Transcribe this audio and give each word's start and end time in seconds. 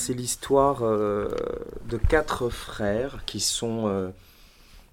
C'est 0.00 0.14
l'histoire 0.14 0.80
de 0.80 1.96
quatre 2.08 2.48
frères 2.48 3.22
qui 3.26 3.38
sont 3.38 4.10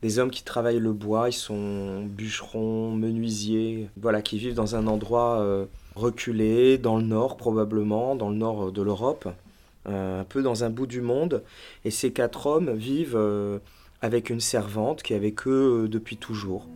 des 0.02 0.20
hommes 0.20 0.30
qui 0.30 0.44
travaillent 0.44 0.80
le 0.80 0.92
bois, 0.92 1.30
ils 1.30 1.34
sont 1.34 2.04
bûcherons, 2.04 2.92
menuisiers, 2.92 3.88
voilà, 3.96 4.22
qui 4.22 4.38
vivent 4.38 4.54
dans 4.54 4.76
un 4.76 4.86
endroit 4.86 5.66
reculé, 5.96 6.78
dans 6.78 6.98
le 6.98 7.04
nord 7.04 7.38
probablement, 7.38 8.16
dans 8.16 8.30
le 8.30 8.36
nord 8.36 8.74
de 8.74 8.82
l'Europe, 8.82 9.30
un 9.86 10.26
peu 10.28 10.44
dans 10.44 10.66
un 10.66 10.70
bout 10.70 10.88
du 10.88 11.00
monde. 11.00 11.42
Et 11.86 11.90
ces 11.90 12.12
quatre 12.12 12.46
hommes 12.46 12.76
vivent 12.76 13.18
avec 14.02 14.30
une 14.30 14.40
servante 14.40 15.04
qui 15.04 15.14
est 15.14 15.16
avec 15.16 15.48
eux 15.48 15.86
euh, 15.86 15.88
depuis 15.88 16.18
toujours. 16.18 16.68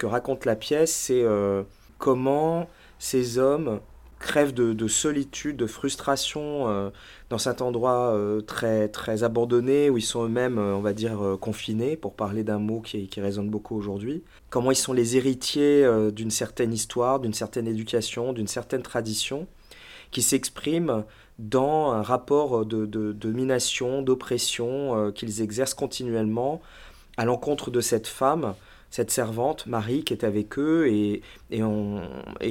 Que 0.00 0.06
raconte 0.06 0.46
la 0.46 0.56
pièce, 0.56 0.92
c'est 0.92 1.22
euh, 1.22 1.62
comment 1.98 2.68
ces 2.98 3.38
hommes 3.38 3.80
crèvent 4.18 4.52
de, 4.52 4.88
solitude, 4.88 5.56
de 5.56 5.66
frustration 5.66 6.68
euh, 6.68 6.90
dans 7.30 7.38
cet 7.38 7.62
endroit 7.62 8.14
très, 8.46 8.88
très 8.88 9.22
abandonné 9.22 9.88
où 9.88 9.96
ils 9.96 10.02
sont 10.02 10.24
eux-mêmes, 10.24 10.58
on 10.58 10.80
va 10.80 10.92
dire, 10.92 11.38
confinés, 11.40 11.96
pour 11.96 12.14
parler 12.14 12.44
d'un 12.44 12.58
mot 12.58 12.80
qui, 12.80 13.08
résonne 13.16 13.48
beaucoup 13.48 13.76
aujourd'hui. 13.76 14.22
Comment 14.50 14.72
ils 14.72 14.76
sont 14.76 14.92
les 14.92 15.16
héritiers 15.16 15.84
euh, 15.84 16.10
d'une 16.10 16.32
certaine 16.32 16.72
histoire, 16.72 17.20
d'une 17.20 17.32
certaine 17.32 17.68
éducation, 17.68 18.32
d'une 18.32 18.48
certaine 18.48 18.82
tradition, 18.82 19.46
qui 20.10 20.22
s'exprime 20.22 21.04
dans 21.38 21.92
un 21.92 22.02
rapport 22.02 22.66
de, 22.66 22.84
domination, 23.12 24.02
d'oppression 24.02 24.96
euh, 24.96 25.12
qu'ils 25.12 25.40
exercent 25.40 25.74
continuellement 25.74 26.60
à 27.16 27.24
l'encontre 27.24 27.70
de 27.70 27.80
cette 27.80 28.08
femme, 28.08 28.54
cette 28.90 29.10
servante, 29.10 29.66
Marie, 29.66 30.02
qui 30.04 30.12
est 30.12 30.24
avec 30.24 30.58
eux, 30.58 30.88
et, 30.88 31.22
et, 31.50 31.62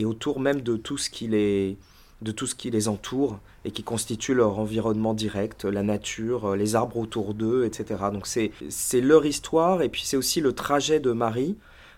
autour 0.06 0.40
même 0.40 0.62
de 0.62 0.78
tout 0.78 0.98
ce 0.98 1.10
qui 1.10 1.28
les, 1.28 1.78
de 2.22 2.32
tout 2.32 2.48
ce 2.48 2.56
qui 2.56 2.72
les 2.72 2.88
entoure 2.88 3.40
et 3.66 3.72
qui 3.72 3.84
constitue 3.84 4.34
leur 4.34 4.60
environnement 4.60 5.14
direct, 5.14 5.66
la 5.66 5.84
nature, 5.84 6.56
les 6.56 6.76
arbres 6.76 6.98
autour 6.98 7.34
d'eux, 7.34 7.66
etc. 7.66 8.06
Donc 8.14 8.26
c'est 8.28 9.02
leur 9.02 9.26
histoire 9.26 9.82
et 9.82 9.90
puis 9.90 10.04
c'est 10.06 10.18
aussi 10.18 10.42
le 10.42 10.54
trajet 10.54 11.00
de 11.00 11.12
Marie 11.12 11.58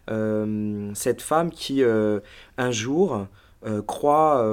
euh, 0.10 0.92
cette 0.96 1.22
femme 1.22 1.52
qui 1.52 1.84
euh, 1.84 2.20
un 2.58 2.72
jour 2.72 3.28
euh, 3.66 3.82
croit, 3.84 4.46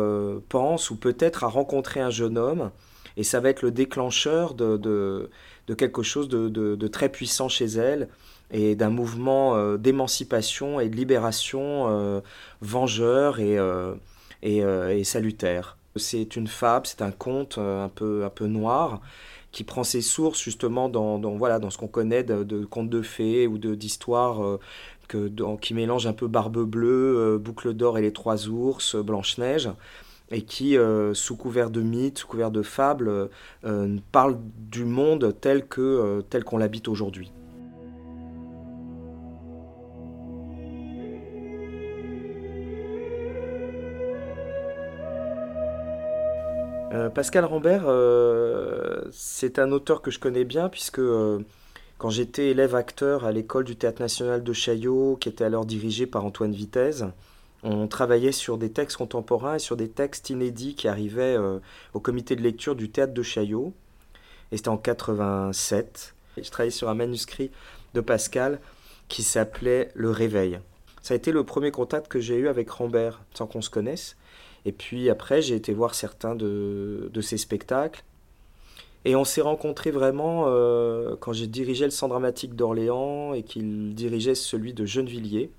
pense 0.48 0.90
ou 0.90 0.96
peut-être 0.96 1.44
a 1.44 1.48
rencontré 1.48 2.00
un 2.00 2.10
jeune 2.10 2.36
homme 2.36 2.70
et 3.16 3.24
ça 3.24 3.40
va 3.40 3.48
être 3.48 3.62
le 3.62 3.70
déclencheur 3.70 4.54
de, 4.54 4.76
de, 4.76 5.74
quelque 5.74 6.02
chose 6.02 6.28
de, 6.28 6.48
de, 6.48 6.88
très 6.88 7.08
puissant 7.08 7.48
chez 7.48 7.66
elle 7.66 8.08
et 8.50 8.74
d'un 8.74 8.90
mouvement 8.90 9.76
d'émancipation 9.76 10.80
et 10.80 10.88
de 10.88 10.96
libération 10.96 12.22
vengeur 12.60 13.40
et, 13.40 13.58
et, 14.42 14.58
et, 14.58 15.04
salutaire. 15.04 15.76
C'est 15.96 16.36
une 16.36 16.46
fable, 16.46 16.86
c'est 16.86 17.02
un 17.02 17.10
conte 17.10 17.58
un 17.58 17.90
peu, 17.94 18.24
un 18.24 18.30
peu 18.30 18.46
noir 18.46 19.00
qui 19.50 19.64
prend 19.64 19.84
ses 19.84 20.02
sources 20.02 20.40
justement 20.42 20.88
dans, 20.88 21.18
dans 21.18 21.36
voilà, 21.36 21.58
dans 21.58 21.70
ce 21.70 21.78
qu'on 21.78 21.88
connaît 21.88 22.22
de, 22.22 22.64
contes 22.64 22.90
de 22.90 23.02
fées 23.02 23.46
ou 23.46 23.58
d'histoires 23.58 24.58
qui 25.60 25.74
mélange 25.74 26.06
un 26.06 26.12
peu 26.12 26.26
Barbe 26.26 26.64
Bleue, 26.64 27.16
euh, 27.16 27.38
Boucle 27.38 27.74
d'Or 27.74 27.98
et 27.98 28.02
les 28.02 28.12
Trois 28.12 28.48
Ours, 28.48 28.94
euh, 28.94 29.02
Blanche-Neige, 29.02 29.70
et 30.30 30.42
qui, 30.42 30.76
euh, 30.76 31.14
sous 31.14 31.36
couvert 31.36 31.70
de 31.70 31.80
mythes, 31.80 32.18
sous 32.18 32.26
couvert 32.26 32.50
de 32.50 32.62
fables, 32.62 33.30
parle 34.12 34.38
du 34.58 34.84
monde 34.84 35.34
tel 35.40 35.64
qu'on 35.66 36.58
l'habite 36.58 36.88
aujourd'hui. 36.88 37.32
Pascal 47.14 47.44
Rambert, 47.44 47.84
c'est 49.12 49.58
un 49.58 49.72
auteur 49.72 50.02
que 50.02 50.10
je 50.10 50.18
connais 50.18 50.44
bien 50.44 50.68
puisque 50.68 51.00
quand 51.98 52.10
j'étais 52.10 52.50
élève 52.50 52.76
acteur 52.76 53.24
à 53.24 53.32
l'école 53.32 53.64
du 53.64 53.74
Théâtre 53.74 54.00
National 54.00 54.44
de 54.44 54.52
Chaillot, 54.52 55.16
qui 55.20 55.28
était 55.28 55.44
alors 55.44 55.66
dirigée 55.66 56.06
par 56.06 56.24
Antoine 56.24 56.52
Vitesse, 56.52 57.04
on 57.64 57.88
travaillait 57.88 58.30
sur 58.30 58.56
des 58.56 58.70
textes 58.70 58.98
contemporains 58.98 59.56
et 59.56 59.58
sur 59.58 59.76
des 59.76 59.88
textes 59.88 60.30
inédits 60.30 60.76
qui 60.76 60.86
arrivaient 60.86 61.36
euh, 61.36 61.58
au 61.94 62.00
comité 62.00 62.36
de 62.36 62.42
lecture 62.42 62.76
du 62.76 62.88
Théâtre 62.88 63.14
de 63.14 63.22
Chaillot. 63.22 63.72
Et 64.52 64.56
c'était 64.56 64.68
en 64.68 64.76
87. 64.76 66.14
Et 66.36 66.44
je 66.44 66.50
travaillais 66.52 66.70
sur 66.70 66.88
un 66.88 66.94
manuscrit 66.94 67.50
de 67.94 68.00
Pascal 68.00 68.60
qui 69.08 69.24
s'appelait 69.24 69.90
Le 69.94 70.10
Réveil. 70.10 70.60
Ça 71.02 71.14
a 71.14 71.16
été 71.16 71.32
le 71.32 71.42
premier 71.42 71.72
contact 71.72 72.06
que 72.06 72.20
j'ai 72.20 72.36
eu 72.36 72.46
avec 72.46 72.70
Rambert, 72.70 73.22
sans 73.34 73.48
qu'on 73.48 73.62
se 73.62 73.70
connaisse. 73.70 74.16
Et 74.64 74.72
puis 74.72 75.10
après, 75.10 75.42
j'ai 75.42 75.54
été 75.54 75.72
voir 75.72 75.94
certains 75.94 76.34
de, 76.34 77.10
de 77.12 77.20
ses 77.20 77.38
spectacles. 77.38 78.02
Et 79.04 79.16
on 79.16 79.24
s'est 79.24 79.40
rencontrés 79.40 79.90
vraiment 79.90 80.44
euh, 80.48 81.16
quand 81.20 81.32
j'ai 81.32 81.46
dirigé 81.46 81.84
le 81.84 81.90
Centre 81.90 82.10
dramatique 82.10 82.54
d'Orléans 82.54 83.32
et 83.32 83.42
qu'il 83.42 83.94
dirigeait 83.94 84.34
celui 84.34 84.74
de 84.74 84.84
Gennevilliers. 84.84 85.50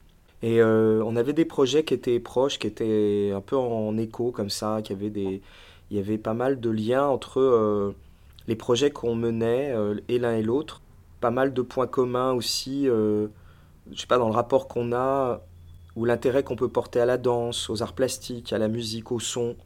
Et 0.41 0.61
euh, 0.61 1.01
on 1.05 1.15
avait 1.15 1.33
des 1.33 1.45
projets 1.45 1.83
qui 1.83 1.93
étaient 1.93 2.19
proches, 2.19 2.59
qui 2.59 2.67
étaient 2.67 3.31
un 3.33 3.41
peu 3.41 3.57
en 3.57 3.97
écho 3.97 4.31
comme 4.31 4.49
ça, 4.49 4.81
qui 4.83 4.93
avaient 4.93 5.09
des, 5.09 5.41
il 5.89 5.97
y 5.97 5.99
avait 5.99 6.17
pas 6.17 6.33
mal 6.33 6.59
de 6.59 6.69
liens 6.69 7.07
entre 7.07 7.39
euh, 7.39 7.95
les 8.47 8.55
projets 8.55 8.91
qu'on 8.91 9.15
menait 9.15 9.73
et 10.07 10.19
l'un 10.19 10.35
et 10.35 10.43
l'autre. 10.43 10.81
Pas 11.21 11.31
mal 11.31 11.53
de 11.53 11.61
points 11.61 11.87
communs 11.87 12.33
aussi, 12.33 12.85
je 12.85 13.27
sais 13.95 14.07
pas, 14.07 14.17
dans 14.17 14.27
le 14.27 14.33
rapport 14.33 14.67
qu'on 14.67 14.93
a 14.93 15.41
ou 15.99 16.05
l'intérêt 16.05 16.43
qu'on 16.43 16.55
peut 16.55 16.69
porter 16.69 17.01
à 17.01 17.05
la 17.05 17.17
danse, 17.17 17.69
aux 17.69 17.83
arts 17.83 17.91
plastiques, 17.91 18.53
à 18.53 18.57
la 18.57 18.69
musique, 18.69 19.11
au 19.11 19.19
son 19.19 19.57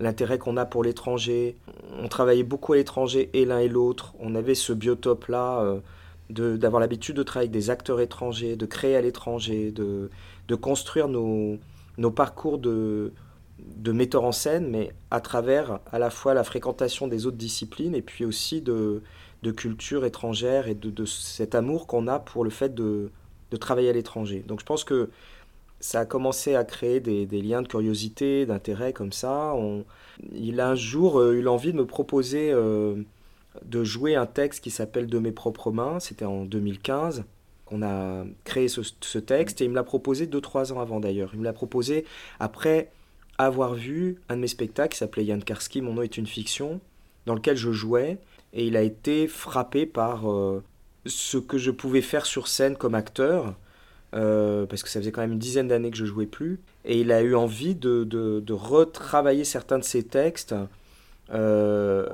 l'intérêt 0.00 0.38
qu'on 0.38 0.58
a 0.58 0.66
pour 0.66 0.84
l'étranger. 0.84 1.56
On 1.98 2.08
travaillait 2.08 2.42
beaucoup 2.42 2.74
à 2.74 2.76
l'étranger 2.76 3.30
et 3.32 3.46
l'un 3.46 3.58
et 3.58 3.68
l'autre. 3.68 4.14
On 4.20 4.34
avait 4.34 4.54
ce 4.54 4.74
biotope-là 4.74 5.62
euh, 5.62 6.56
d'avoir 6.58 6.80
l'habitude 6.80 7.16
de 7.16 7.22
travailler 7.22 7.48
avec 7.48 7.58
des 7.58 7.70
acteurs 7.70 8.00
étrangers, 8.00 8.54
de 8.54 8.66
créer 8.66 8.96
à 8.96 9.00
l'étranger, 9.00 9.72
de, 9.72 10.10
de, 10.46 10.54
construire 10.54 11.08
nos, 11.08 11.56
nos 11.96 12.10
parcours 12.10 12.58
de, 12.58 13.14
de 13.58 13.92
metteurs 13.92 14.24
en 14.24 14.32
scène, 14.32 14.68
mais 14.68 14.92
à 15.10 15.22
travers 15.22 15.80
à 15.90 15.98
la 15.98 16.10
fois 16.10 16.34
la 16.34 16.44
fréquentation 16.44 17.08
des 17.08 17.24
autres 17.24 17.38
disciplines 17.38 17.94
et 17.94 18.02
puis 18.02 18.26
aussi 18.26 18.60
de, 18.60 19.02
de 19.42 19.50
culture 19.50 20.04
étrangère 20.04 20.68
et 20.68 20.74
de, 20.74 20.90
de 20.90 21.06
cet 21.06 21.54
amour 21.54 21.86
qu'on 21.86 22.08
a 22.08 22.18
pour 22.18 22.44
le 22.44 22.50
fait 22.50 22.74
de, 22.74 23.10
de 23.50 23.56
travailler 23.56 23.88
à 23.88 23.94
l'étranger. 23.94 24.44
Donc 24.46 24.60
je 24.60 24.66
pense 24.66 24.84
que 24.84 25.08
ça 25.80 26.00
a 26.00 26.04
commencé 26.06 26.54
à 26.54 26.64
créer 26.64 27.00
des, 27.00 27.26
liens 27.42 27.62
de 27.62 27.68
curiosité, 27.68 28.46
d'intérêt 28.46 28.92
comme 28.92 29.12
ça. 29.12 29.54
il 30.32 30.60
a 30.60 30.70
un 30.70 30.74
jour 30.74 31.20
euh, 31.20 31.34
eu 31.34 31.42
l'envie 31.42 31.72
de 31.72 31.78
me 31.78 31.86
proposer 31.86 32.50
euh, 32.52 32.96
de 33.64 33.84
jouer 33.84 34.16
un 34.16 34.26
texte 34.26 34.62
qui 34.62 34.70
s'appelle 34.70 35.06
De 35.06 35.18
mes 35.18 35.32
propres 35.32 35.70
mains. 35.70 36.00
C'était 36.00 36.24
en 36.24 36.44
2015 36.44 37.24
qu'on 37.64 37.82
a 37.82 38.24
créé 38.44 38.68
ce, 38.68 39.18
texte 39.18 39.60
et 39.60 39.64
il 39.64 39.70
me 39.70 39.74
l'a 39.74 39.84
proposé 39.84 40.26
deux 40.26 40.40
trois 40.40 40.72
ans 40.72 40.80
avant 40.80 41.00
d'ailleurs. 41.00 41.30
Il 41.34 41.40
me 41.40 41.44
l'a 41.44 41.52
proposé 41.52 42.04
après 42.40 42.90
avoir 43.36 43.74
vu 43.74 44.20
un 44.28 44.36
de 44.36 44.40
mes 44.40 44.48
spectacles 44.48 44.92
qui 44.92 44.98
s'appelait 44.98 45.24
Yann 45.24 45.44
Karski, 45.44 45.82
Mon 45.82 45.94
nom 45.94 46.02
est 46.02 46.16
une 46.16 46.26
fiction, 46.26 46.80
dans 47.26 47.34
lequel 47.34 47.56
je 47.56 47.70
jouais 47.70 48.18
et 48.52 48.66
il 48.66 48.76
a 48.76 48.82
été 48.82 49.28
frappé 49.28 49.86
par 49.86 50.30
euh, 50.30 50.64
ce 51.06 51.36
que 51.36 51.58
je 51.58 51.70
pouvais 51.70 52.00
faire 52.00 52.26
sur 52.26 52.48
scène 52.48 52.76
comme 52.76 52.94
acteur 52.94 53.54
euh, 54.14 54.64
parce 54.66 54.82
que 54.82 54.88
ça 54.88 55.00
faisait 55.00 55.12
quand 55.12 55.20
même 55.20 55.32
une 55.32 55.38
dizaine 55.38 55.68
d'années 55.68 55.90
que 55.90 55.96
je 55.96 56.06
jouais 56.06 56.26
plus. 56.26 56.60
Et 56.84 57.00
il 57.00 57.12
a 57.12 57.22
eu 57.22 57.34
envie 57.34 57.74
de, 57.74 58.04
de, 58.04 58.52
retravailler 58.52 59.44
certains 59.44 59.78
de 59.78 59.84
ses 59.84 60.02
textes 60.02 60.54
euh, 61.32 62.06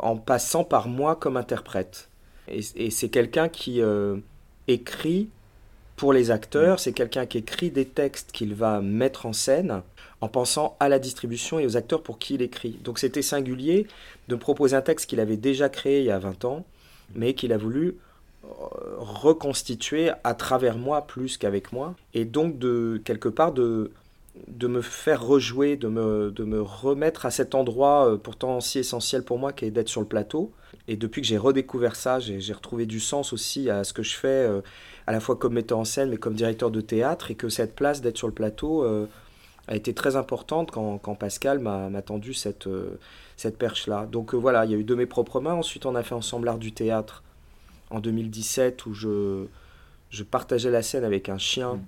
en 0.00 0.16
passant 0.16 0.64
par 0.64 0.88
moi 0.88 1.16
comme 1.16 1.36
interprète. 1.36 2.08
Et, 2.48 2.90
c'est 2.90 3.08
quelqu'un 3.08 3.48
qui 3.48 3.80
euh, 3.80 4.16
écrit 4.66 5.28
pour 5.96 6.12
les 6.12 6.30
acteurs, 6.30 6.78
c'est 6.78 6.92
quelqu'un 6.92 7.26
qui 7.26 7.38
écrit 7.38 7.70
des 7.70 7.84
textes 7.84 8.32
qu'il 8.32 8.54
va 8.54 8.80
mettre 8.80 9.26
en 9.26 9.32
scène 9.32 9.82
en 10.20 10.28
pensant 10.28 10.76
à 10.80 10.88
la 10.88 10.98
distribution 10.98 11.58
et 11.58 11.66
aux 11.66 11.76
acteurs 11.76 12.02
pour 12.02 12.18
qui 12.18 12.34
il 12.34 12.42
écrit. 12.42 12.78
Donc 12.82 12.98
c'était 12.98 13.22
singulier 13.22 13.86
de 14.28 14.34
me 14.34 14.40
proposer 14.40 14.76
un 14.76 14.80
texte 14.80 15.08
qu'il 15.08 15.20
avait 15.20 15.36
déjà 15.36 15.68
créé 15.68 16.00
il 16.00 16.06
y 16.06 16.10
a 16.10 16.18
20 16.18 16.44
ans, 16.44 16.64
mais 17.14 17.34
qu'il 17.34 17.52
a 17.52 17.58
voulu 17.58 17.96
reconstituer 18.98 20.10
à 20.24 20.34
travers 20.34 20.78
moi 20.78 21.06
plus 21.06 21.36
qu'avec 21.36 21.72
moi, 21.72 21.94
et 22.14 22.24
donc 22.24 22.58
de 22.58 23.00
quelque 23.04 23.28
part 23.28 23.52
de, 23.52 23.90
de 24.46 24.66
me 24.66 24.80
faire 24.80 25.24
rejouer, 25.24 25.76
de 25.76 25.88
me, 25.88 26.30
de 26.30 26.44
me 26.44 26.60
remettre 26.60 27.26
à 27.26 27.30
cet 27.30 27.54
endroit 27.54 28.08
euh, 28.08 28.16
pourtant 28.16 28.60
si 28.60 28.78
essentiel 28.78 29.24
pour 29.24 29.38
moi 29.38 29.52
qui 29.52 29.64
est 29.64 29.70
d'être 29.70 29.88
sur 29.88 30.00
le 30.00 30.06
plateau. 30.06 30.52
Et 30.86 30.96
depuis 30.96 31.20
que 31.20 31.26
j'ai 31.26 31.36
redécouvert 31.36 31.96
ça, 31.96 32.18
j'ai 32.20 32.52
retrouvé 32.52 32.86
du 32.86 33.00
sens 33.00 33.32
aussi 33.32 33.68
à 33.68 33.84
ce 33.84 33.92
que 33.92 34.02
je 34.02 34.14
fais, 34.14 34.28
euh, 34.28 34.60
à 35.06 35.12
la 35.12 35.20
fois 35.20 35.36
comme 35.36 35.54
metteur 35.54 35.78
en 35.78 35.84
scène, 35.84 36.10
mais 36.10 36.16
comme 36.16 36.34
directeur 36.34 36.70
de 36.70 36.80
théâtre, 36.80 37.30
et 37.30 37.34
que 37.34 37.48
cette 37.48 37.74
place 37.74 38.00
d'être 38.00 38.16
sur 38.16 38.28
le 38.28 38.34
plateau 38.34 38.84
euh, 38.84 39.06
a 39.66 39.76
été 39.76 39.92
très 39.92 40.16
importante 40.16 40.70
quand, 40.70 40.98
quand 40.98 41.14
Pascal 41.14 41.58
m'a 41.58 42.02
tendu 42.02 42.32
cette, 42.32 42.68
cette 43.36 43.58
perche-là. 43.58 44.06
Donc 44.10 44.32
voilà, 44.32 44.64
il 44.64 44.70
y 44.70 44.74
a 44.74 44.78
eu 44.78 44.84
de 44.84 44.94
mes 44.94 45.04
propres 45.04 45.40
mains, 45.40 45.52
ensuite 45.52 45.84
on 45.84 45.94
a 45.94 46.02
fait 46.02 46.14
ensemble 46.14 46.46
l'art 46.46 46.56
du 46.56 46.72
théâtre 46.72 47.22
en 47.90 48.00
2017 48.00 48.86
où 48.86 48.94
je, 48.94 49.46
je 50.10 50.22
partageais 50.22 50.70
la 50.70 50.82
scène 50.82 51.04
avec 51.04 51.28
un 51.28 51.38
chien 51.38 51.80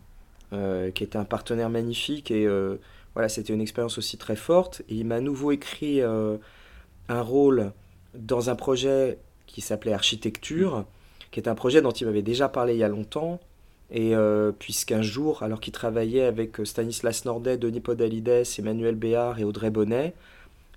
Mm. 0.50 0.56
euh, 0.56 0.90
qui 0.90 1.04
était 1.04 1.16
un 1.16 1.24
partenaire 1.24 1.70
magnifique 1.70 2.30
et 2.30 2.46
euh, 2.46 2.76
voilà, 3.14 3.28
c'était 3.28 3.52
une 3.52 3.60
expérience 3.60 3.98
aussi 3.98 4.18
très 4.18 4.36
forte. 4.36 4.82
Et 4.88 4.94
il 4.94 5.06
m'a 5.06 5.16
à 5.16 5.20
nouveau 5.20 5.52
écrit 5.52 6.00
euh, 6.00 6.36
un 7.08 7.22
rôle 7.22 7.72
dans 8.14 8.50
un 8.50 8.56
projet 8.56 9.18
qui 9.46 9.60
s'appelait 9.60 9.92
Architecture, 9.92 10.84
qui 11.30 11.40
est 11.40 11.48
un 11.48 11.54
projet 11.54 11.82
dont 11.82 11.90
il 11.90 12.06
m'avait 12.06 12.22
déjà 12.22 12.48
parlé 12.48 12.74
il 12.74 12.78
y 12.78 12.84
a 12.84 12.88
longtemps. 12.88 13.40
Et 13.92 14.14
puisqu'un 14.60 15.02
jour, 15.02 15.42
alors 15.42 15.58
qu'il 15.58 15.72
travaillait 15.72 16.24
avec 16.24 16.58
Stanislas 16.62 17.24
Nordet, 17.24 17.56
Denis 17.56 17.80
Podalides, 17.80 18.44
Emmanuel 18.56 18.94
Béard 18.94 19.40
et 19.40 19.44
Audrey 19.44 19.70
Bonnet, 19.70 20.14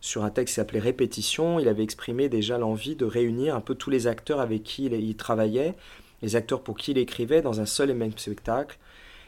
sur 0.03 0.25
un 0.25 0.31
texte 0.31 0.51
qui 0.51 0.55
s'appelait 0.55 0.79
Répétition, 0.79 1.59
il 1.61 1.69
avait 1.69 1.81
exprimé 1.81 2.27
déjà 2.27 2.57
l'envie 2.57 2.97
de 2.97 3.05
réunir 3.05 3.55
un 3.55 3.61
peu 3.61 3.73
tous 3.73 3.89
les 3.89 4.05
acteurs 4.05 4.41
avec 4.41 4.61
qui 4.61 4.83
il, 4.83 4.93
il 4.93 5.15
travaillait, 5.15 5.75
les 6.21 6.35
acteurs 6.35 6.61
pour 6.61 6.75
qui 6.75 6.91
il 6.91 6.97
écrivait 6.97 7.41
dans 7.41 7.61
un 7.61 7.65
seul 7.65 7.89
et 7.89 7.93
même 7.93 8.11
spectacle. 8.17 8.77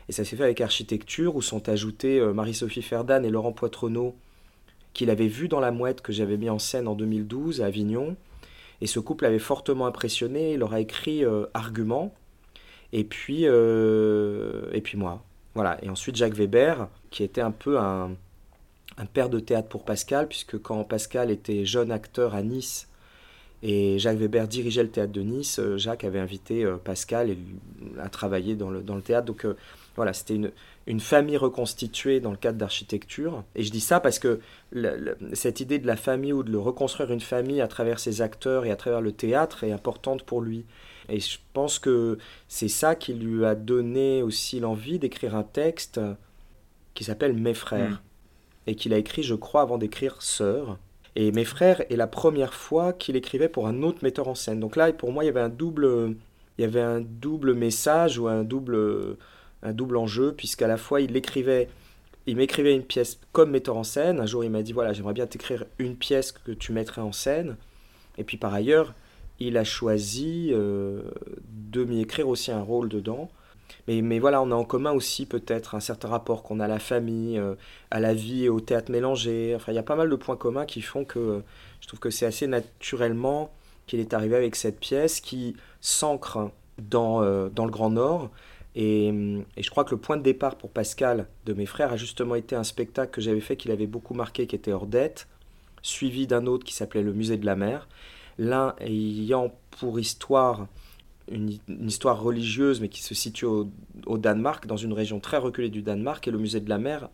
Et 0.10 0.12
ça 0.12 0.26
s'est 0.26 0.36
fait 0.36 0.44
avec 0.44 0.60
Architecture, 0.60 1.38
où 1.38 1.42
sont 1.42 1.70
ajoutés 1.70 2.20
euh, 2.20 2.34
Marie-Sophie 2.34 2.82
Ferdan 2.82 3.24
et 3.24 3.30
Laurent 3.30 3.54
Poitronneau, 3.54 4.16
qu'il 4.94 5.10
avait 5.10 5.30
vu 5.30 5.48
dans 5.48 5.62
La 5.62 5.72
Mouette 5.72 6.02
que 6.02 6.12
j'avais 6.12 6.36
mis 6.36 6.50
en 6.50 6.60
scène 6.60 6.90
en 6.90 6.96
2012 6.96 7.62
à 7.62 7.68
Avignon. 7.68 8.18
Et 8.82 8.88
ce 8.88 9.00
couple 9.00 9.24
avait 9.24 9.40
fortement 9.40 9.86
impressionné, 9.86 10.56
il 10.56 10.60
leur 10.60 10.74
a 10.74 10.82
écrit 10.82 11.24
euh, 11.24 11.46
Argument, 11.54 12.14
et 12.92 13.06
puis, 13.06 13.44
euh, 13.46 14.70
et 14.74 14.82
puis 14.82 14.98
moi. 14.98 15.24
Voilà. 15.54 15.78
Et 15.82 15.90
ensuite 15.90 16.18
Jacques 16.18 16.36
Weber, 16.36 16.90
qui 17.12 17.24
était 17.24 17.40
un 17.40 17.52
peu 17.52 17.80
un, 17.80 18.18
un 18.98 19.06
père 19.06 19.30
de 19.30 19.40
théâtre 19.40 19.68
pour 19.68 19.84
Pascal, 19.84 20.28
puisque 20.28 20.62
quand 20.62 20.84
Pascal 20.84 21.32
était 21.32 21.66
jeune 21.66 21.92
acteur 21.92 22.34
à 22.34 22.42
Nice, 22.42 22.88
et 23.68 23.98
Jacques 23.98 24.18
Weber 24.18 24.48
dirigeait 24.48 24.84
le 24.84 24.90
théâtre 24.90 25.12
de 25.12 25.22
Nice, 25.22 25.58
euh, 25.60 25.78
Jacques 25.78 26.04
avait 26.04 26.20
invité 26.20 26.64
euh, 26.64 26.76
Pascal 26.78 27.36
à 28.00 28.10
travailler 28.10 28.56
dans 28.56 28.70
le, 28.70 28.82
dans 28.82 28.96
le 28.96 29.02
théâtre. 29.02 29.26
Donc 29.26 29.44
euh, 29.46 29.56
voilà, 29.96 30.14
c'était 30.14 30.36
une, 30.36 30.52
une 30.86 31.00
famille 31.00 31.38
reconstituée 31.38 32.20
dans 32.20 32.30
le 32.30 32.38
cadre 32.38 32.60
d'architecture. 32.60 33.44
Et 33.56 33.64
je 33.64 33.72
dis 33.72 33.80
ça 33.80 34.00
parce 34.00 34.20
que 34.20 34.40
cette 35.34 35.62
idée 35.62 35.80
de 35.80 35.88
la 35.88 35.96
famille 35.96 36.32
ou 36.32 36.44
de 36.44 36.52
le 36.52 36.60
reconstruire 36.60 37.12
une 37.12 37.22
famille 37.22 37.60
à 37.60 37.68
travers 37.68 38.00
ses 38.00 38.22
acteurs 38.22 38.66
et 38.66 38.72
à 38.72 38.76
travers 38.76 39.02
le 39.02 39.14
théâtre 39.14 39.64
est 39.64 39.72
importante 39.72 40.24
pour 40.24 40.42
lui. 40.42 40.66
Et 41.10 41.20
je 41.20 41.40
pense 41.54 41.80
que 41.80 42.20
c'est 42.48 42.68
ça 42.68 42.94
qui 42.94 43.14
lui 43.14 43.46
a 43.46 43.56
donné 43.56 44.22
aussi 44.22 44.60
l'envie 44.60 45.00
d'écrire 45.00 45.36
un 45.36 45.44
texte 45.44 46.00
qui 46.94 47.04
s'appelle 47.04 47.34
Mes 47.34 47.54
frères. 47.54 48.02
Et 48.68 48.76
qu'il 48.76 48.94
a 48.94 48.98
écrit, 48.98 49.24
je 49.24 49.36
crois, 49.36 49.62
avant 49.62 49.78
d'écrire 49.78 50.22
Sœurs. 50.22 50.78
Et 51.16 51.32
Mes 51.32 51.46
frères 51.46 51.82
est 51.92 51.96
la 51.96 52.08
première 52.08 52.54
fois 52.54 52.94
qu'il 52.94 53.16
écrivait 53.16 53.50
pour 53.50 53.68
un 53.68 53.84
autre 53.84 54.00
metteur 54.04 54.28
en 54.28 54.36
scène. 54.36 54.60
Donc 54.60 54.76
là, 54.76 54.92
pour 54.92 55.12
moi, 55.12 55.24
il 55.24 55.28
y 55.28 55.30
avait 55.30 55.42
un 55.42 55.50
double, 55.50 56.16
il 56.58 56.62
y 56.62 56.66
avait 56.66 56.82
un 56.82 57.02
double 57.02 57.54
message 57.54 58.18
ou 58.18 58.28
un 58.28 58.44
double, 58.44 59.18
un 59.64 59.74
double 59.74 59.98
enjeu, 59.98 60.34
puisqu'à 60.34 60.68
la 60.68 60.78
fois, 60.78 61.00
il 61.00 61.16
écrivait, 61.16 61.70
il 62.26 62.36
m'écrivait 62.36 62.76
une 62.76 62.84
pièce 62.84 63.20
comme 63.32 63.52
metteur 63.52 63.78
en 63.78 63.84
scène. 63.84 64.20
Un 64.20 64.26
jour, 64.26 64.44
il 64.44 64.50
m'a 64.50 64.62
dit, 64.62 64.74
voilà, 64.74 64.94
j'aimerais 64.94 65.14
bien 65.14 65.28
t'écrire 65.28 65.66
une 65.80 65.96
pièce 65.96 66.32
que 66.32 66.52
tu 66.52 66.74
mettrais 66.74 67.02
en 67.02 67.12
scène. 67.12 67.56
Et 68.18 68.24
puis 68.24 68.38
par 68.38 68.54
ailleurs, 68.54 68.94
il 69.40 69.58
a 69.58 69.64
choisi 69.64 70.50
euh, 70.52 71.02
de 71.50 71.84
m'y 71.84 72.02
écrire 72.02 72.28
aussi 72.28 72.52
un 72.52 72.62
rôle 72.62 72.90
dedans. 72.90 73.30
Mais, 73.88 74.02
mais 74.02 74.20
voilà, 74.20 74.42
on 74.42 74.52
a 74.52 74.56
en 74.56 74.64
commun 74.64 74.92
aussi 74.92 75.26
peut-être 75.26 75.76
un 75.76 75.80
certain 75.80 76.08
rapport 76.08 76.44
qu'on 76.44 76.60
a 76.60 76.66
à 76.66 76.68
la 76.68 76.80
famille, 76.80 77.38
euh, 77.38 77.56
à 77.92 78.00
la 78.00 78.14
vie 78.14 78.50
au 78.50 78.60
théâtre 78.60 78.92
mélangé. 78.92 79.54
Enfin, 79.56 79.72
il 79.72 79.76
y 79.76 79.80
a 79.80 79.84
pas 79.84 79.96
mal 79.96 80.10
de 80.10 80.16
points 80.16 80.38
communs 80.38 80.66
qui 80.66 80.82
font 80.82 81.06
que 81.06 81.20
euh, 81.20 81.40
je 81.82 81.88
trouve 81.88 82.00
que 82.00 82.10
c'est 82.10 82.26
assez 82.26 82.48
naturellement 82.48 83.52
qu'il 83.88 84.00
est 84.00 84.14
arrivé 84.14 84.36
avec 84.36 84.56
cette 84.56 84.80
pièce 84.80 85.20
qui 85.22 85.56
s'ancre 85.82 86.50
dans, 86.80 87.22
euh, 87.22 87.50
dans 87.50 87.66
le 87.66 87.72
Grand 87.72 87.92
Nord. 87.92 88.32
Et, 88.76 89.10
hum, 89.10 89.46
et 89.56 89.64
je 89.64 89.70
crois 89.70 89.86
que 89.86 89.92
le 89.92 90.02
point 90.02 90.18
de 90.18 90.24
départ 90.24 90.56
pour 90.56 90.70
Pascal 90.72 91.28
de 91.46 91.54
mes 91.54 91.66
frères 91.66 91.94
a 91.94 91.98
justement 91.98 92.36
été 92.36 92.56
un 92.56 92.64
spectacle 92.64 93.12
que 93.12 93.22
j'avais 93.22 93.40
fait 93.40 93.56
qui 93.56 93.68
l'avait 93.68 93.88
beaucoup 93.88 94.16
marqué, 94.16 94.48
qui 94.48 94.56
était 94.56 94.74
Ordette, 94.74 95.28
suivi 95.82 96.28
d'un 96.28 96.48
autre 96.48 96.66
qui 96.66 96.74
s'appelait 96.74 97.04
Le 97.04 97.14
Musée 97.14 97.38
de 97.38 97.46
la 97.46 97.56
Mer. 97.56 97.88
L'un 98.38 98.76
ayant 98.82 99.54
pour 99.80 100.00
histoire 100.00 100.68
une, 101.32 101.58
histoire 101.88 102.22
religieuse, 102.22 102.82
mais 102.82 102.90
qui 102.90 103.02
se 103.02 103.16
situe 103.16 103.46
au, 103.46 104.18
Danemark, 104.18 104.68
dans 104.68 104.78
une 104.78 104.94
région 104.94 105.20
très 105.20 105.38
reculée 105.38 105.70
du 105.70 105.82
Danemark, 105.82 106.28
et 106.28 106.32
le 106.32 106.38
musée 106.38 106.60
de 106.60 106.70
la 106.70 106.78
mer 106.78 107.10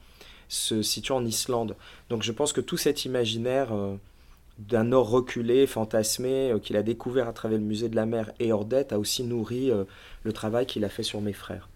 se 0.48 0.82
situe 0.82 1.14
en 1.14 1.26
Islande. 1.26 1.76
Donc 2.10 2.24
je 2.24 2.32
pense 2.32 2.52
que 2.52 2.62
tout 2.62 2.78
cet 2.78 3.06
imaginaire 3.06 3.74
euh, 3.74 3.96
d'un 4.60 4.84
nord 4.84 5.10
reculé, 5.10 5.66
fantasmé, 5.66 6.52
euh, 6.52 6.60
qu'il 6.60 6.76
a 6.76 6.84
découvert 6.84 7.28
à 7.28 7.34
travers 7.34 7.58
le 7.58 7.64
musée 7.64 7.88
de 7.88 7.96
la 7.96 8.06
mer 8.06 8.32
et 8.40 8.52
Ordette, 8.52 8.92
a 8.92 9.00
aussi 9.00 9.24
nourri 9.24 9.72
euh, 9.72 9.86
le 10.24 10.34
travail 10.34 10.66
qu'il 10.66 10.84
a 10.84 10.90
fait 10.90 11.04
sur 11.04 11.22
mes 11.22 11.34
frères. 11.34 11.70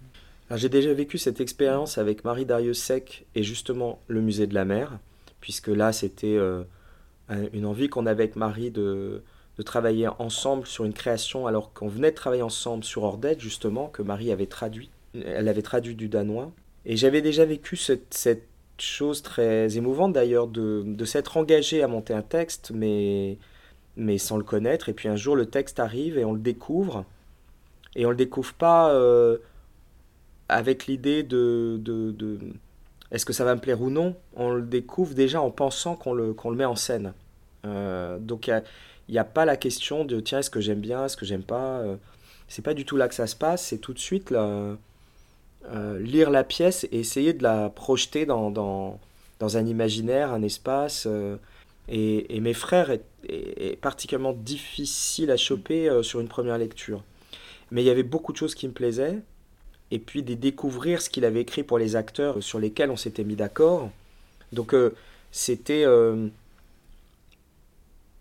J'ai 0.51 0.69
déjà 0.69 0.93
vécu 0.93 1.17
cette 1.17 1.41
expérience 1.41 1.97
avec 1.97 2.23
Marie 2.23 2.45
Dariussec 2.45 3.25
et 3.33 3.41
justement 3.41 3.99
le 4.07 4.21
musée 4.21 4.45
de 4.45 4.53
la 4.53 4.63
mer, 4.63 4.99
puisque 5.41 5.69
là 5.69 5.91
c'était 5.91 6.37
un- 6.37 7.47
une 7.51 7.65
envie 7.65 7.89
qu'on 7.89 8.05
avait 8.05 8.25
avec 8.25 8.35
Marie 8.35 8.69
de, 8.69 9.23
de 9.57 9.63
travailler 9.63 10.07
ensemble 10.19 10.67
sur 10.67 10.85
une 10.85 10.93
création 10.93 11.47
alors 11.47 11.73
qu'on 11.73 11.87
venait 11.87 12.11
de 12.11 12.15
travailler 12.15 12.41
ensemble 12.43 12.83
sur 12.83 13.03
Ordette 13.03 13.39
justement 13.39 13.87
que 13.87 14.01
Marie 14.01 14.31
avait 14.31 14.47
traduit 14.47 14.89
elle 15.13 15.47
avait 15.47 15.61
traduit 15.61 15.95
du 15.95 16.09
danois. 16.09 16.51
Et 16.85 16.97
j'avais 16.97 17.21
déjà 17.21 17.45
vécu 17.45 17.77
cette, 17.77 18.13
cette 18.13 18.47
chose 18.77 19.21
très 19.21 19.77
émouvante 19.77 20.11
d'ailleurs 20.13 20.47
de, 20.47 20.83
de 20.85 21.05
s'être 21.05 21.37
engagé 21.37 21.81
à 21.83 21.87
monter 21.87 22.13
un 22.13 22.21
texte 22.21 22.71
mais 22.75 23.37
mais 23.97 24.17
sans 24.17 24.37
le 24.37 24.43
connaître. 24.43 24.89
Et 24.89 24.93
puis 24.93 25.07
un 25.07 25.15
jour 25.15 25.35
le 25.37 25.45
texte 25.45 25.79
arrive 25.79 26.17
et 26.17 26.25
on 26.25 26.33
le 26.33 26.39
découvre. 26.39 27.05
Et 27.95 28.05
on 28.05 28.09
le 28.09 28.17
découvre 28.17 28.53
pas 28.53 28.91
euh, 28.91 29.37
avec 30.49 30.85
l'idée 30.87 31.23
de, 31.23 31.77
de, 31.81 32.39
est-ce 33.11 33.25
que 33.25 33.33
ça 33.33 33.45
va 33.45 33.55
me 33.55 33.61
plaire 33.61 33.81
ou 33.81 33.89
non? 33.89 34.15
On 34.35 34.51
le 34.51 34.61
découvre 34.61 35.13
déjà 35.13 35.41
en 35.41 35.51
pensant 35.51 35.95
qu'on 35.95 36.13
le, 36.13 36.33
qu'on 36.33 36.49
le 36.49 36.57
met 36.57 36.65
en 36.65 36.75
scène. 36.75 37.13
Euh, 37.65 38.19
donc 38.19 38.47
il 38.47 38.51
y 38.51 38.53
a- 38.53 38.63
il 39.09 39.13
n'y 39.13 39.19
a 39.19 39.23
pas 39.23 39.45
la 39.45 39.57
question 39.57 40.05
de 40.05 40.19
tiens, 40.19 40.39
est-ce 40.39 40.49
que 40.49 40.61
j'aime 40.61 40.79
bien, 40.81 41.05
est-ce 41.05 41.17
que 41.17 41.25
j'aime 41.25 41.43
pas. 41.43 41.79
euh, 41.79 41.95
C'est 42.47 42.61
pas 42.63 42.73
du 42.73 42.85
tout 42.85 42.97
là 42.97 43.07
que 43.07 43.15
ça 43.15 43.27
se 43.27 43.35
passe, 43.35 43.65
c'est 43.67 43.77
tout 43.79 43.93
de 43.93 43.99
suite 43.99 44.31
là, 44.31 44.77
euh, 45.71 45.99
lire 45.99 46.29
la 46.29 46.43
pièce 46.43 46.85
et 46.91 46.99
essayer 46.99 47.33
de 47.33 47.43
la 47.43 47.69
projeter 47.69 48.25
dans, 48.25 48.51
dans, 48.51 48.99
dans 49.39 49.57
un 49.57 49.65
imaginaire, 49.65 50.31
un 50.31 50.41
espace. 50.43 51.05
euh, 51.07 51.37
et, 51.87 52.35
et 52.35 52.39
mes 52.39 52.53
frères 52.53 52.89
est, 52.91 53.03
est- 53.27 53.79
particulièrement 53.79 54.33
difficile 54.33 55.29
à 55.31 55.37
choper 55.37 55.99
sur 56.03 56.19
une 56.19 56.27
première 56.27 56.57
lecture. 56.57 57.03
Mais 57.71 57.83
il 57.83 57.85
y 57.85 57.89
avait 57.91 58.03
beaucoup 58.03 58.31
de 58.33 58.37
choses 58.37 58.55
qui 58.55 58.67
me 58.67 58.73
plaisaient. 58.73 59.19
Et 59.91 59.99
puis 59.99 60.23
de 60.23 60.33
découvrir 60.33 61.01
ce 61.01 61.09
qu'il 61.11 61.25
avait 61.25 61.41
écrit 61.41 61.63
pour 61.63 61.77
les 61.79 61.95
acteurs 61.95 62.41
sur 62.43 62.59
lesquels 62.59 62.89
on 62.91 62.97
s'était 62.97 63.23
mis 63.23 63.35
d'accord. 63.35 63.91
Donc 64.51 64.75
c'était 65.31 65.85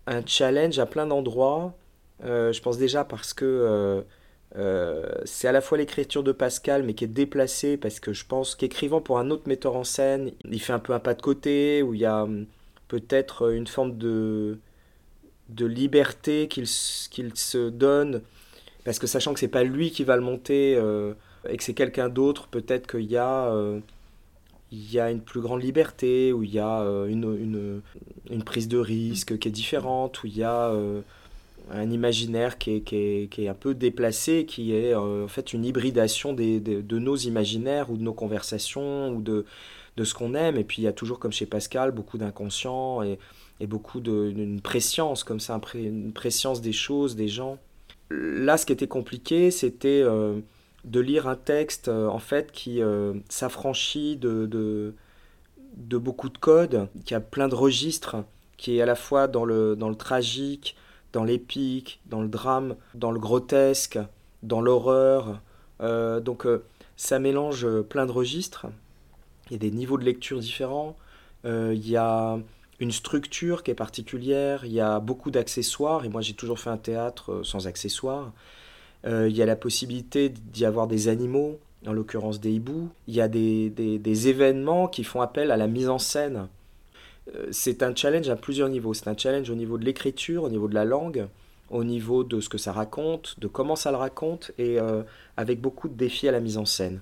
un 0.07 0.25
challenge 0.25 0.79
à 0.79 0.85
plein 0.85 1.07
d'endroits. 1.07 1.75
Euh, 2.23 2.53
je 2.53 2.61
pense 2.61 2.77
déjà 2.77 3.03
parce 3.03 3.33
que 3.33 3.45
euh, 3.45 4.01
euh, 4.57 5.09
c'est 5.25 5.47
à 5.47 5.51
la 5.51 5.61
fois 5.61 5.77
l'écriture 5.77 6.23
de 6.23 6.31
Pascal, 6.31 6.83
mais 6.83 6.93
qui 6.93 7.03
est 7.03 7.07
déplacée, 7.07 7.77
parce 7.77 7.99
que 7.99 8.13
je 8.13 8.25
pense 8.25 8.55
qu'écrivant 8.55 9.01
pour 9.01 9.19
un 9.19 9.29
autre 9.29 9.47
metteur 9.47 9.75
en 9.75 9.83
scène, 9.83 10.31
il 10.49 10.61
fait 10.61 10.73
un 10.73 10.79
peu 10.79 10.93
un 10.93 10.99
pas 10.99 11.13
de 11.13 11.21
côté, 11.21 11.81
où 11.81 11.93
il 11.93 12.01
y 12.01 12.05
a 12.05 12.23
hum, 12.23 12.45
peut-être 12.87 13.51
une 13.51 13.67
forme 13.67 13.97
de, 13.97 14.59
de 15.49 15.65
liberté 15.65 16.47
qu'il 16.47 16.67
se 16.67 17.69
donne, 17.69 18.21
parce 18.85 18.99
que 18.99 19.07
sachant 19.07 19.33
que 19.33 19.39
c'est 19.39 19.47
pas 19.47 19.63
lui 19.63 19.91
qui 19.91 20.03
va 20.03 20.15
le 20.15 20.21
monter, 20.21 20.73
et 21.49 21.57
que 21.57 21.63
c'est 21.63 21.73
quelqu'un 21.73 22.09
d'autre, 22.09 22.47
peut-être 22.47 22.87
qu'il 22.87 23.11
y 23.11 23.17
a... 23.17 23.51
il 24.75 24.93
y 24.93 24.99
a 24.99 25.09
une 25.09 25.21
plus 25.21 25.41
grande 25.41 25.63
liberté, 25.63 26.33
où 26.33 26.43
il 26.43 26.53
y 26.53 26.59
a 26.59 26.81
euh, 26.81 27.07
une, 27.07 27.23
une, 27.39 27.81
une 28.29 28.43
prise 28.43 28.67
de 28.67 28.77
risque 28.77 29.37
qui 29.39 29.47
est 29.47 29.51
différente, 29.51 30.21
où 30.21 30.27
il 30.27 30.37
y 30.37 30.43
a 30.43 30.69
euh, 30.69 31.01
un 31.71 31.89
imaginaire 31.89 32.57
qui 32.57 32.75
est, 32.75 32.81
qui 32.81 32.95
est, 32.95 33.31
qui 33.31 33.45
est 33.45 33.47
un 33.47 33.53
peu 33.53 33.73
déplacé, 33.73 34.45
qui 34.45 34.73
est 34.73 34.93
euh, 34.93 35.25
en 35.25 35.27
fait 35.29 35.53
une 35.53 35.63
hybridation 35.63 36.33
des, 36.33 36.59
de 36.59 36.99
nos 36.99 37.15
imaginaires 37.15 37.89
ou 37.89 37.95
de 37.97 38.03
nos 38.03 38.13
conversations 38.13 39.15
ou 39.15 39.21
de, 39.21 39.45
de 39.95 40.03
ce 40.03 40.13
qu'on 40.13 40.33
aime. 40.35 40.57
Et 40.57 40.65
puis 40.65 40.81
il 40.81 40.85
y 40.85 40.87
a 40.89 40.93
toujours, 40.93 41.19
comme 41.19 41.31
chez 41.31 41.45
Pascal, 41.45 41.91
beaucoup 41.91 42.17
d'inconscient 42.17 43.01
et, 43.01 43.17
et 43.61 43.67
beaucoup 43.67 44.01
d'une 44.01 44.59
préscience, 44.61 45.23
comme 45.23 45.39
ça, 45.39 45.59
une 45.73 46.11
préscience 46.11 46.61
des 46.61 46.73
choses, 46.73 47.15
des 47.15 47.29
gens. 47.29 47.57
Là, 48.09 48.57
ce 48.57 48.65
qui 48.65 48.73
était 48.73 48.87
compliqué, 48.87 49.49
c'était 49.51 50.03
de 50.85 50.99
lire 50.99 51.27
un 51.27 51.35
texte 51.35 51.87
euh, 51.87 52.07
en 52.07 52.19
fait 52.19 52.51
qui 52.51 52.81
euh, 52.81 53.13
s'affranchit 53.27 54.15
de, 54.15 54.45
de, 54.45 55.97
beaucoup 55.97 56.29
de 56.29 56.37
codes, 56.37 56.87
qui 57.05 57.15
a 57.15 57.19
plein 57.19 57.47
de 57.47 57.55
registres, 57.55 58.17
qui 58.57 58.77
est 58.77 58.81
à 58.81 58.85
la 58.85 58.95
fois 58.95 59.27
dans 59.27 59.45
le, 59.45 59.75
dans 59.75 59.89
le 59.89 59.95
tragique, 59.95 60.77
dans 61.11 61.23
l'épique, 61.23 61.99
dans 62.05 62.21
le 62.21 62.27
drame, 62.27 62.75
dans 62.93 63.11
le 63.11 63.19
grotesque, 63.19 63.99
dans 64.43 64.61
l'horreur. 64.61 65.41
Euh, 65.81 66.19
donc 66.19 66.47
ça 66.95 67.19
mélange 67.19 67.67
plein 67.83 68.05
de 68.05 68.11
registres. 68.11 68.67
Il 69.49 69.53
y 69.53 69.55
a 69.55 69.59
des 69.59 69.71
niveaux 69.71 69.97
de 69.97 70.05
lecture 70.05 70.39
différents. 70.39 70.95
Il 71.43 71.87
y 71.87 71.95
a 71.95 72.39
une 72.79 72.91
structure 72.91 73.61
qui 73.61 73.69
est 73.69 73.75
particulière. 73.75 74.65
Il 74.65 74.71
y 74.71 74.81
a 74.81 74.99
beaucoup 74.99 75.29
d'accessoires. 75.29 76.03
Et 76.03 76.09
moi, 76.09 76.21
j'ai 76.21 76.33
toujours 76.33 76.57
fait 76.57 76.71
un 76.71 76.77
théâtre 76.77 77.43
sans 77.43 77.67
accessoires. 77.67 78.31
Il 79.05 79.35
y 79.35 79.41
a 79.41 79.45
la 79.45 79.55
possibilité 79.55 80.29
d'y 80.29 80.65
avoir 80.65 80.87
des 80.87 81.07
animaux, 81.07 81.59
en 81.85 81.93
l'occurrence 81.93 82.39
des 82.39 82.51
hiboux. 82.51 82.89
Il 83.07 83.13
y 83.13 83.21
a 83.21 83.27
des, 83.27 83.69
des, 83.69 84.27
événements 84.27 84.87
qui 84.87 85.03
font 85.03 85.21
appel 85.21 85.51
à 85.51 85.57
la 85.57 85.67
mise 85.67 85.89
en 85.89 85.99
scène. 85.99 86.47
c'est 87.51 87.83
un 87.83 87.95
challenge 87.95 88.29
à 88.29 88.35
plusieurs 88.35 88.69
niveaux. 88.69 88.95
C'est 88.95 89.07
un 89.07 89.17
challenge 89.17 89.49
au 89.51 89.55
niveau 89.55 89.77
de 89.77 89.85
l'écriture, 89.85 90.43
au 90.43 90.49
niveau 90.49 90.67
de 90.67 90.73
la 90.73 90.85
langue, 90.85 91.27
au 91.69 91.83
niveau 91.83 92.23
de 92.23 92.39
ce 92.39 92.49
que 92.49 92.57
ça 92.57 92.71
raconte, 92.71 93.39
de 93.39 93.47
comment 93.47 93.75
ça 93.75 93.91
le 93.91 93.97
raconte, 93.97 94.51
et 94.57 94.77
avec 95.37 95.61
beaucoup 95.61 95.87
de 95.87 95.95
défis 95.95 96.27
à 96.27 96.31
la 96.31 96.39
mise 96.39 96.57
en 96.57 96.65
scène. 96.65 97.01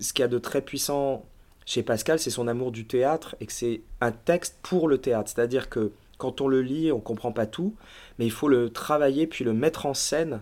Ce 0.00 0.12
qu'il 0.12 0.22
y 0.22 0.24
a 0.24 0.28
de 0.28 0.38
très 0.38 0.60
puissant 0.60 1.24
chez 1.64 1.82
Pascal, 1.82 2.18
c'est 2.18 2.30
son 2.30 2.48
amour 2.48 2.72
du 2.72 2.86
théâtre 2.86 3.36
et 3.40 3.46
que 3.46 3.52
c'est 3.52 3.82
un 4.00 4.12
texte 4.12 4.58
pour 4.62 4.88
le 4.88 4.98
théâtre. 4.98 5.30
C'est-à-dire 5.34 5.68
que 5.68 5.92
quand 6.18 6.40
on 6.40 6.48
le 6.48 6.62
lit, 6.62 6.92
on 6.92 7.00
comprend 7.00 7.32
pas 7.32 7.46
tout, 7.46 7.74
mais 8.18 8.26
il 8.26 8.30
faut 8.30 8.48
le 8.48 8.70
travailler 8.70 9.26
puis 9.26 9.44
le 9.44 9.52
mettre 9.52 9.86
en 9.86 9.94
scène 9.94 10.40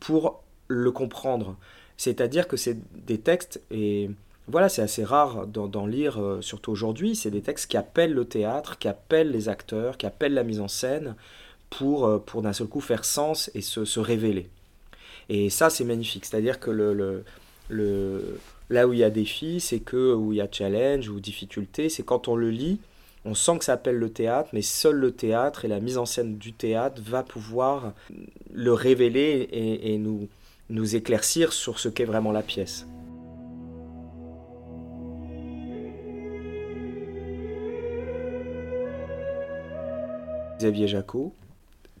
pour 0.00 0.42
le 0.68 0.90
comprendre. 0.90 1.56
C'est-à-dire 1.96 2.48
que 2.48 2.56
c'est 2.56 2.78
des 3.06 3.18
textes, 3.18 3.60
et 3.70 4.10
voilà, 4.48 4.68
c'est 4.68 4.82
assez 4.82 5.04
rare 5.04 5.46
d'en 5.46 5.86
lire, 5.86 6.20
euh, 6.20 6.40
surtout 6.40 6.72
aujourd'hui, 6.72 7.14
c'est 7.14 7.30
des 7.30 7.42
textes 7.42 7.70
qui 7.70 7.76
appellent 7.76 8.14
le 8.14 8.24
théâtre, 8.24 8.78
qui 8.78 8.88
appellent 8.88 9.30
les 9.30 9.48
acteurs, 9.48 9.96
qui 9.98 10.06
appellent 10.06 10.34
la 10.34 10.44
mise 10.44 10.60
en 10.60 10.68
scène 10.68 11.14
pour, 11.68 12.06
euh, 12.06 12.18
pour 12.18 12.42
d'un 12.42 12.52
seul 12.52 12.66
coup 12.66 12.80
faire 12.80 13.04
sens 13.04 13.50
et 13.54 13.60
se, 13.60 14.00
révéler. 14.00 14.48
Et 15.28 15.50
ça, 15.50 15.70
c'est 15.70 15.84
magnifique. 15.84 16.24
C'est-à-dire 16.24 16.58
que 16.58 16.70
le, 16.70 17.24
le 17.68 18.38
Là 18.70 18.86
où 18.86 18.92
il 18.92 19.00
y 19.00 19.04
a 19.04 19.10
défi, 19.10 19.60
c'est 19.60 19.80
que 19.80 20.14
où 20.14 20.32
il 20.32 20.36
y 20.36 20.40
a 20.40 20.48
challenge 20.50 21.08
ou 21.08 21.18
difficulté, 21.18 21.88
c'est 21.88 22.04
quand 22.04 22.28
on 22.28 22.36
le 22.36 22.50
lit, 22.50 22.78
on 23.24 23.34
sent 23.34 23.58
que 23.58 23.64
ça 23.64 23.74
appelle 23.74 23.96
le 23.96 24.10
théâtre, 24.10 24.50
mais 24.52 24.62
seul 24.62 24.96
le 24.96 25.12
théâtre 25.12 25.64
et 25.64 25.68
la 25.68 25.80
mise 25.80 25.98
en 25.98 26.06
scène 26.06 26.38
du 26.38 26.52
théâtre 26.52 27.02
va 27.04 27.22
pouvoir 27.22 27.92
le 28.52 28.72
révéler 28.72 29.48
et, 29.52 29.98
nous, 29.98 30.28
éclaircir 30.94 31.52
sur 31.52 31.78
ce 31.78 31.88
qu'est 31.88 32.04
vraiment 32.04 32.32
la 32.32 32.42
pièce. 32.42 32.86
Xavier 40.58 40.88
Jacot, 40.88 41.34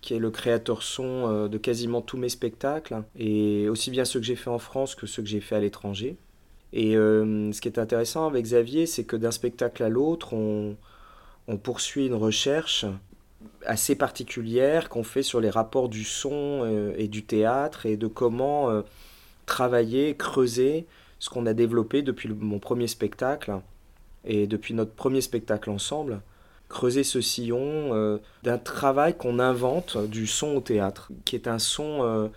qui 0.02 0.14
est 0.14 0.18
le 0.18 0.30
créateur 0.30 0.82
son 0.82 1.28
euh, 1.28 1.48
de 1.48 1.56
quasiment 1.56 2.02
tous 2.02 2.18
mes 2.18 2.28
spectacles, 2.28 3.02
et 3.18 3.68
aussi 3.70 3.90
bien 3.90 4.04
ceux 4.04 4.20
que 4.20 4.26
j'ai 4.26 4.36
fait 4.36 4.50
en 4.50 4.58
France 4.58 4.94
que 4.94 5.06
ceux 5.06 5.22
que 5.22 5.28
j'ai 5.28 5.40
fait 5.40 5.56
à 5.56 5.60
l'étranger. 5.60 6.16
Et 6.72 6.96
euh, 6.96 7.52
ce 7.52 7.60
qui 7.60 7.68
est 7.68 7.78
intéressant 7.78 8.26
avec 8.26 8.44
Xavier, 8.44 8.86
c'est 8.86 9.04
que 9.04 9.16
d'un 9.16 9.30
spectacle 9.30 9.82
à 9.82 9.88
l'autre, 9.88 10.34
poursuit 11.56 12.06
une 12.06 12.14
recherche 12.14 12.84
assez 13.64 13.94
particulière 13.94 14.88
qu'on 14.88 15.04
fait 15.04 15.22
sur 15.22 15.40
les 15.40 15.50
rapports 15.50 15.88
du 15.88 16.04
son 16.04 16.62
euh, 16.64 16.94
et 16.96 17.08
du 17.08 17.24
théâtre 17.24 17.86
et 17.86 17.96
de 17.96 18.06
comment 18.06 18.70
euh, 18.70 18.82
travailler, 19.46 20.14
creuser 20.16 20.86
ce 21.18 21.30
qu'on 21.30 21.46
a 21.46 21.54
développé 21.54 22.02
depuis 22.02 22.28
mon 22.28 22.58
premier 22.58 22.86
spectacle 22.86 23.52
et 24.24 24.46
depuis 24.46 24.74
notre 24.74 24.92
premier 24.92 25.20
spectacle 25.20 25.70
ensemble. 25.70 26.20
Creuser 26.68 27.02
ce 27.02 27.20
sillon 27.20 28.20
d'un 28.44 28.58
travail 28.58 29.16
qu'on 29.16 29.40
invente 29.40 29.98
du 30.06 30.28
son 30.28 30.54
au 30.54 30.60
théâtre, 30.60 31.10
qui 31.24 31.34
est 31.34 31.48
un 31.48 31.58
son 31.58 32.30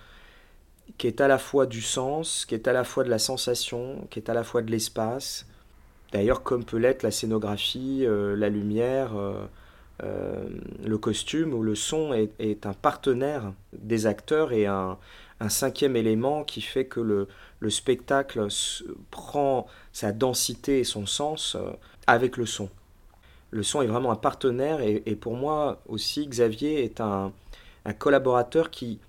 qui 0.98 1.08
est 1.08 1.22
à 1.22 1.28
la 1.28 1.38
fois 1.38 1.66
du 1.66 1.82
sens, 1.82 2.46
qui 2.46 2.56
est 2.56 2.68
à 2.68 2.74
la 2.74 2.84
fois 2.84 3.04
de 3.04 3.10
la 3.10 3.20
sensation, 3.20 4.08
qui 4.10 4.20
est 4.20 4.30
à 4.30 4.34
la 4.34 4.44
fois 4.44 4.62
de 4.62 4.72
l'espace. 4.72 5.46
D'ailleurs, 6.14 6.44
comme 6.44 6.64
peut 6.64 6.78
l'être 6.78 7.02
la 7.02 7.10
scénographie, 7.10 8.04
euh, 8.06 8.36
la 8.36 8.50
lumière, 8.50 9.18
euh, 9.18 9.46
euh, 10.04 10.46
le 10.86 10.98
costume 11.00 11.56
ou 11.56 11.64
le 11.64 11.74
son 11.74 12.14
est, 12.14 12.66
un 12.68 12.74
partenaire 12.74 13.52
des 13.74 14.06
acteurs 14.06 14.54
et 14.54 14.68
un, 14.68 14.98
cinquième 15.50 15.98
élément 15.98 16.46
qui 16.46 16.62
fait 16.62 16.86
que 16.86 17.02
le, 17.02 17.28
spectacle 17.70 18.48
prend 19.12 19.68
sa 19.92 20.14
densité 20.14 20.80
et 20.80 20.84
son 20.86 21.06
sens 21.06 21.58
avec 22.08 22.38
le 22.38 22.46
son. 22.46 22.70
Le 23.52 23.62
son 23.62 23.82
est 23.82 23.88
vraiment 23.88 24.12
un 24.12 24.16
partenaire 24.16 24.80
et, 24.82 25.16
pour 25.16 25.36
moi 25.36 25.82
aussi, 25.88 26.28
Xavier 26.28 26.86
est 26.86 27.02
un 27.02 27.34
collaborateur 28.00 28.70
qui, 28.70 29.00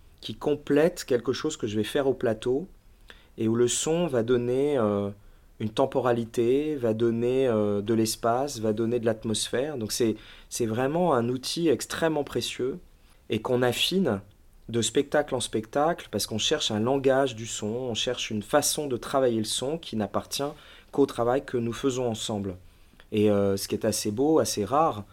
complète 0.40 1.04
quelque 1.04 1.32
chose 1.32 1.56
que 1.56 1.68
je 1.68 1.76
vais 1.76 1.84
faire 1.84 2.08
au 2.08 2.14
plateau 2.14 2.66
et 3.38 3.46
où 3.46 3.54
le 3.54 3.68
son 3.68 4.08
va 4.08 4.24
donner 4.24 4.76
une 5.60 5.70
temporalité, 5.70 6.76
va 6.76 6.94
donner 6.94 7.46
euh, 7.46 7.80
de 7.80 7.94
l'espace, 7.94 8.58
va 8.58 8.72
donner 8.72 8.98
de 8.98 9.06
l'atmosphère. 9.06 9.78
Donc 9.78 9.92
c'est, 9.92 10.16
vraiment 10.66 11.14
un 11.14 11.28
outil 11.28 11.68
extrêmement 11.68 12.24
précieux 12.24 12.78
et 13.30 13.40
qu'on 13.40 13.62
affine 13.62 14.20
de 14.68 14.82
spectacle 14.82 15.34
en 15.34 15.40
spectacle 15.40 16.08
parce 16.10 16.26
qu'on 16.26 16.38
cherche 16.38 16.70
un 16.70 16.80
langage 16.80 17.36
du 17.36 17.46
son, 17.46 17.66
on 17.66 17.94
cherche 17.94 18.30
une 18.30 18.42
façon 18.42 18.86
de 18.86 18.96
travailler 18.96 19.38
le 19.38 19.44
son 19.44 19.78
qui 19.78 19.96
n'appartient 19.96 20.42
qu'au 20.90 21.06
travail 21.06 21.44
que 21.44 21.56
nous 21.56 21.72
faisons 21.72 22.08
ensemble. 22.08 22.56
Et 23.12 23.30
euh, 23.30 23.56
ce 23.56 23.68
qui 23.68 23.74
est 23.74 23.84
assez 23.84 24.10
beau, 24.10 24.38
assez 24.38 24.64
rare 24.64 25.04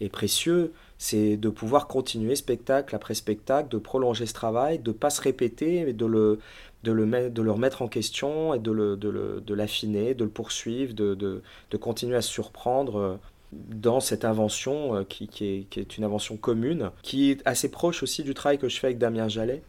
et 0.00 0.08
précieux, 0.08 0.72
c'est 1.02 1.36
de 1.36 1.48
pouvoir 1.48 1.88
continuer 1.88 2.36
spectacle 2.36 2.94
après 2.94 3.14
spectacle, 3.14 3.68
de 3.68 3.78
prolonger 3.78 4.24
ce 4.24 4.34
travail, 4.34 4.78
de 4.78 4.92
ne 4.92 4.96
pas 4.96 5.10
se 5.10 5.20
répéter, 5.20 5.84
mais 5.84 5.92
de 5.92 6.06
le, 6.06 6.38
de 6.84 6.92
le, 6.92 7.28
de 7.28 7.42
le 7.42 7.50
remettre 7.50 7.82
en 7.82 7.88
question 7.88 8.54
et 8.54 8.60
de, 8.60 8.70
le, 8.70 8.96
de, 8.96 9.52
l'affiner, 9.52 10.14
de 10.14 10.22
le 10.22 10.30
poursuivre, 10.30 10.94
de, 10.94 11.14
de, 11.14 11.76
continuer 11.76 12.14
à 12.14 12.22
se 12.22 12.30
surprendre 12.30 12.96
euh, 12.96 13.16
dans 13.50 13.98
cette 13.98 14.24
invention 14.24 14.94
euh, 14.94 15.02
qui, 15.02 15.26
qui, 15.26 15.44
est, 15.46 15.62
qui, 15.70 15.80
est, 15.80 15.98
une 15.98 16.04
invention 16.04 16.36
commune, 16.36 16.92
qui 17.02 17.32
est 17.32 17.42
assez 17.46 17.68
proche 17.68 18.04
aussi 18.04 18.22
du 18.22 18.32
travail 18.32 18.58
que 18.58 18.68
je 18.68 18.78
fais 18.78 18.86
avec 18.86 18.98
Damien 18.98 19.26
Jallet, 19.26 19.64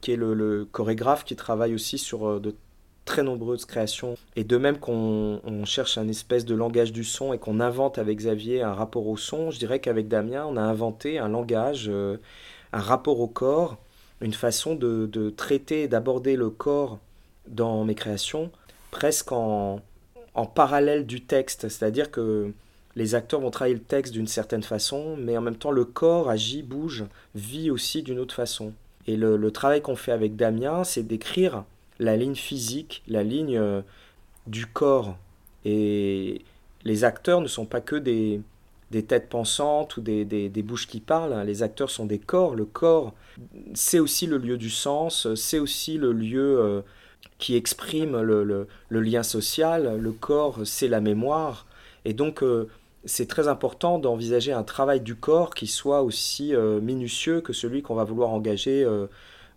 qui 0.00 0.10
est 0.10 0.16
le, 0.16 0.34
le, 0.34 0.64
chorégraphe 0.64 1.24
qui 1.24 1.36
travaille 1.36 1.76
aussi 1.76 1.96
sur 1.96 2.26
euh, 2.26 2.40
de 2.40 2.52
très 3.06 3.22
nombreuses 3.22 3.64
créations. 3.64 4.16
Et 4.34 4.44
de 4.44 4.58
même 4.58 4.78
qu'on 4.78 5.40
cherche 5.64 5.96
un 5.96 6.08
espèce 6.08 6.44
de 6.44 6.54
langage 6.54 6.92
du 6.92 7.04
son 7.04 7.32
et 7.32 7.38
qu'on 7.38 7.60
invente 7.60 7.96
avec 7.96 8.18
Xavier 8.18 8.60
un 8.60 8.74
rapport 8.74 9.06
au 9.06 9.16
son, 9.16 9.50
je 9.50 9.58
dirais 9.58 9.78
qu'avec 9.78 10.08
Damien, 10.08 10.44
on 10.46 10.58
a 10.58 10.62
inventé 10.62 11.18
un 11.18 11.28
langage, 11.28 11.86
euh, 11.88 12.18
un 12.74 12.80
rapport 12.80 13.20
au 13.20 13.28
corps, 13.28 13.78
une 14.20 14.34
façon 14.34 14.74
de, 14.74 15.06
de 15.06 15.30
traiter 15.30 15.88
d'aborder 15.88 16.36
le 16.36 16.50
corps 16.50 16.98
dans 17.46 17.84
mes 17.84 17.94
créations, 17.94 18.50
presque 18.90 19.32
en, 19.32 19.80
en 20.34 20.46
parallèle 20.46 21.06
du 21.06 21.22
texte. 21.22 21.68
C'est-à-dire 21.68 22.10
que 22.10 22.52
les 22.96 23.14
acteurs 23.14 23.40
vont 23.40 23.50
travailler 23.50 23.76
le 23.76 23.82
texte 23.82 24.12
d'une 24.12 24.26
certaine 24.26 24.64
façon, 24.64 25.16
mais 25.16 25.38
en 25.38 25.42
même 25.42 25.56
temps 25.56 25.70
le 25.70 25.84
corps 25.84 26.28
agit, 26.28 26.62
bouge, 26.62 27.04
vit 27.36 27.70
aussi 27.70 28.02
d'une 28.02 28.18
autre 28.18 28.34
façon. 28.34 28.72
Et 29.06 29.16
le 29.16 29.50
travail 29.52 29.82
qu'on 29.82 29.94
fait 29.94 30.10
avec 30.10 30.34
Damien, 30.34 30.82
c'est 30.82 31.04
d'écrire 31.04 31.62
la 31.98 32.16
ligne 32.16 32.34
physique, 32.34 33.02
la 33.08 33.22
ligne 33.22 33.56
euh, 33.56 33.82
du 34.46 34.66
corps. 34.66 35.16
Et 35.64 36.42
les 36.84 37.04
acteurs 37.04 37.40
ne 37.40 37.48
sont 37.48 37.64
pas 37.64 37.80
que 37.80 37.96
des, 37.96 38.40
des 38.90 39.04
têtes 39.04 39.28
pensantes 39.28 39.96
ou 39.96 40.00
des, 40.00 40.24
des, 40.24 40.62
bouches 40.62 40.86
qui 40.86 41.00
parlent. 41.00 41.32
Hein. 41.32 41.44
Les 41.44 41.62
acteurs 41.62 41.90
sont 41.90 42.06
des 42.06 42.18
corps. 42.18 42.54
Le 42.54 42.64
corps, 42.64 43.14
c'est 43.74 43.98
aussi 43.98 44.26
le 44.26 44.38
lieu 44.38 44.56
du 44.56 44.70
sens, 44.70 45.34
c'est 45.34 45.58
aussi 45.58 45.98
le 45.98 46.12
lieu 46.12 46.60
euh, 46.60 46.82
qui 47.38 47.56
exprime 47.56 48.20
le, 48.20 48.44
le, 48.44 49.00
lien 49.00 49.22
social. 49.22 49.98
Le 49.98 50.12
corps, 50.12 50.60
c'est 50.64 50.88
la 50.88 51.00
mémoire. 51.00 51.66
Et 52.04 52.12
donc, 52.12 52.42
euh, 52.42 52.68
c'est 53.04 53.26
très 53.26 53.48
important 53.48 53.98
d'envisager 53.98 54.52
un 54.52 54.62
travail 54.62 55.00
du 55.00 55.16
corps 55.16 55.54
qui 55.54 55.66
soit 55.66 56.02
aussi 56.02 56.52
minutieux 56.82 57.40
que 57.40 57.52
celui 57.52 57.82
qu'on 57.82 57.94
va 57.94 58.02
vouloir 58.02 58.30
engager 58.30 58.84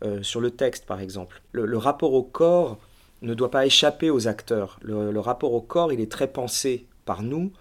euh, 0.01 0.24
sur 0.24 0.39
le 0.39 0.51
texte, 0.51 0.86
par 0.86 1.01
exemple. 1.01 1.41
Le, 1.51 1.77
rapport 1.77 2.13
au 2.13 2.24
corps 2.24 2.77
ne 3.22 3.34
doit 3.34 3.51
pas 3.51 3.65
échapper 3.65 4.10
aux 4.10 4.29
acteurs. 4.29 4.79
Le, 4.82 5.20
rapport 5.20 5.53
au 5.53 5.62
corps, 5.62 5.91
il 5.91 6.00
est 6.00 6.12
très 6.12 6.27
pensé 6.27 6.86
par 7.03 7.22
nous, 7.22 7.51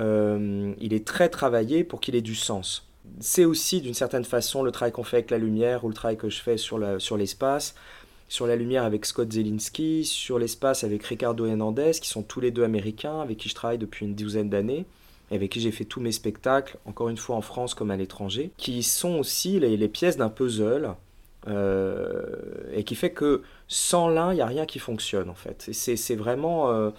euh, 0.00 0.74
il 0.80 0.92
est 0.92 1.06
très 1.06 1.28
travaillé 1.28 1.84
pour 1.84 2.00
qu'il 2.00 2.16
ait 2.16 2.20
du 2.20 2.34
sens. 2.34 2.88
C'est 3.20 3.44
aussi 3.44 3.80
d'une 3.80 3.94
certaine 3.94 4.24
façon 4.24 4.64
le 4.64 4.72
travail 4.72 4.90
qu'on 4.90 5.04
fait 5.04 5.18
avec 5.18 5.30
la 5.30 5.38
lumière 5.38 5.84
ou 5.84 5.88
le 5.88 5.94
travail 5.94 6.16
que 6.16 6.28
je 6.28 6.40
fais 6.40 6.56
sur 6.56 6.78
l'espace. 7.16 7.76
Sur, 8.28 8.48
la 8.48 8.56
lumière 8.56 8.82
avec 8.82 9.04
Scott 9.06 9.32
Zelinski, 9.32 10.04
sur 10.04 10.40
l'espace 10.40 10.82
avec 10.82 11.04
Ricardo 11.04 11.46
Hernandez, 11.46 11.92
qui 12.02 12.08
sont 12.08 12.22
tous 12.22 12.40
les 12.40 12.50
deux 12.50 12.64
américains, 12.64 13.20
avec 13.20 13.36
qui 13.36 13.48
je 13.48 13.54
travaille 13.54 13.78
depuis 13.78 14.04
une 14.04 14.16
douzaine 14.16 14.48
d'années 14.48 14.84
et 15.30 15.36
avec 15.36 15.52
qui 15.52 15.60
j'ai 15.60 15.70
fait 15.70 15.84
tous 15.84 16.00
mes 16.00 16.10
spectacles, 16.10 16.76
encore 16.86 17.08
une 17.08 17.16
fois 17.16 17.36
en 17.36 17.40
France 17.40 17.74
comme 17.74 17.92
à 17.92 17.96
l'étranger, 17.96 18.50
qui 18.56 18.82
sont 18.82 19.18
aussi 19.18 19.60
les 19.60 19.88
pièces 19.88 20.16
d'un 20.16 20.28
puzzle 20.28 20.96
et 21.46 22.84
qui 22.84 22.94
fait 22.94 23.10
que 23.10 23.42
sans 23.68 24.08
l'un, 24.08 24.32
il 24.32 24.36
n'y 24.36 24.42
a 24.42 24.46
rien 24.46 24.66
qui 24.66 24.78
fonctionne 24.78 25.30
en 25.30 25.34
fait. 25.34 25.68
C'est 25.72 26.16
vraiment 26.16 26.70
euh, 26.70 26.90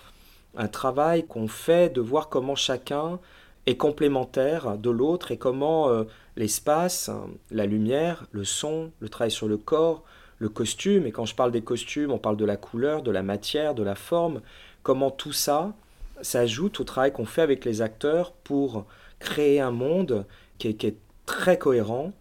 un 0.58 0.68
travail 0.68 1.26
qu'on 1.26 1.48
fait 1.48 1.94
de 1.94 2.02
voir 2.02 2.30
comment 2.30 2.56
chacun 2.56 3.20
est 3.66 3.78
complémentaire 3.78 4.78
de 4.78 4.90
l'autre 4.90 5.32
et 5.32 5.38
comment 5.38 5.90
euh, 5.90 6.04
l'espace, 6.36 7.10
la 7.52 7.66
lumière, 7.66 8.26
le 8.32 8.44
son, 8.44 8.92
le 9.00 9.10
travail 9.10 9.32
sur 9.32 9.48
le 9.48 9.58
corps, 9.58 10.04
le 10.38 10.50
costume, 10.50 11.08
et 11.08 11.12
quand 11.12 11.26
je 11.26 11.34
parle 11.34 11.52
des 11.52 11.62
costumes, 11.62 12.12
on 12.12 12.18
parle 12.18 12.38
de 12.38 12.46
la 12.46 12.58
couleur, 12.58 13.02
de 13.02 13.12
la 13.12 13.24
matière, 13.24 13.74
de 13.74 13.84
la 13.84 13.96
forme, 13.96 14.42
comment 14.84 15.12
tout 15.12 15.32
ça 15.32 15.74
s'ajoute 16.22 16.80
au 16.80 16.84
travail 16.84 17.12
qu'on 17.12 17.26
fait 17.26 17.42
avec 17.42 17.66
les 17.66 17.82
acteurs 17.82 18.34
pour 18.34 18.86
créer 19.20 19.62
un 19.62 19.72
monde 19.72 20.26
qui 20.58 20.68
est, 20.68 20.96
très 21.26 21.58
cohérent, 21.58 22.12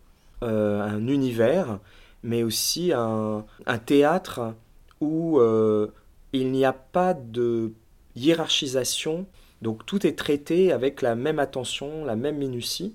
un 0.40 1.08
univers 1.08 1.78
mais 2.24 2.42
aussi 2.42 2.90
un, 2.92 3.44
théâtre 3.86 4.54
où 5.00 5.38
euh, 5.38 5.88
il 6.32 6.50
n'y 6.50 6.64
a 6.64 6.72
pas 6.72 7.14
de 7.14 7.72
hiérarchisation, 8.16 9.26
donc 9.62 9.86
tout 9.86 10.06
est 10.06 10.18
traité 10.18 10.72
avec 10.72 11.02
la 11.02 11.14
même 11.14 11.38
attention, 11.38 12.04
la 12.04 12.16
même 12.16 12.38
minutie, 12.38 12.94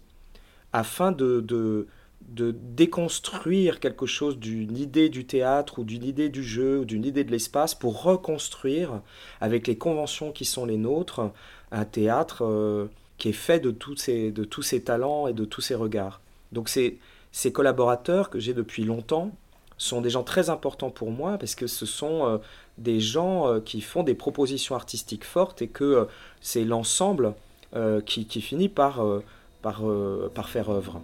afin 0.73 1.11
de, 1.11 1.41
de, 1.41 1.87
de 2.27 2.51
déconstruire 2.51 3.79
quelque 3.79 4.07
chose 4.07 4.39
d'une 4.39 4.75
idée 4.75 5.09
du 5.09 5.25
théâtre 5.25 5.79
ou 5.79 5.83
d'une 5.83 6.03
idée 6.03 6.29
du 6.29 6.43
jeu 6.43 6.79
ou 6.79 6.85
d'une 6.85 7.05
idée 7.05 7.23
de 7.23 7.31
l'espace 7.31 7.75
pour 7.75 8.01
reconstruire 8.01 9.01
avec 9.41 9.67
les 9.67 9.77
conventions 9.77 10.31
qui 10.31 10.45
sont 10.45 10.65
les 10.65 10.77
nôtres 10.77 11.31
un 11.71 11.85
théâtre 11.85 12.43
euh, 12.43 12.87
qui 13.19 13.29
est 13.29 13.33
fait 13.33 13.59
de 13.59 13.69
tous, 13.69 13.95
ces, 13.95 14.31
de 14.31 14.43
tous 14.43 14.63
ces 14.63 14.81
talents 14.81 15.27
et 15.27 15.33
de 15.33 15.45
tous 15.45 15.61
ces 15.61 15.75
regards. 15.75 16.19
Donc 16.51 16.67
ces, 16.67 16.97
ces 17.31 17.51
collaborateurs 17.51 18.29
que 18.29 18.39
j'ai 18.39 18.53
depuis 18.53 18.83
longtemps 18.83 19.31
sont 19.77 20.01
des 20.01 20.09
gens 20.09 20.23
très 20.23 20.49
importants 20.49 20.89
pour 20.89 21.11
moi 21.11 21.37
parce 21.37 21.55
que 21.55 21.67
ce 21.67 21.85
sont 21.85 22.25
euh, 22.25 22.37
des 22.77 22.99
gens 22.99 23.47
euh, 23.47 23.59
qui 23.59 23.81
font 23.81 24.03
des 24.03 24.15
propositions 24.15 24.75
artistiques 24.75 25.23
fortes 25.23 25.61
et 25.61 25.67
que 25.67 26.07
c'est 26.41 26.65
l'ensemble 26.65 27.33
qui, 28.07 28.25
finit 28.41 28.67
par, 28.67 29.05
par, 29.61 29.83
par 30.33 30.49
faire 30.49 30.71
œuvre. 30.71 30.99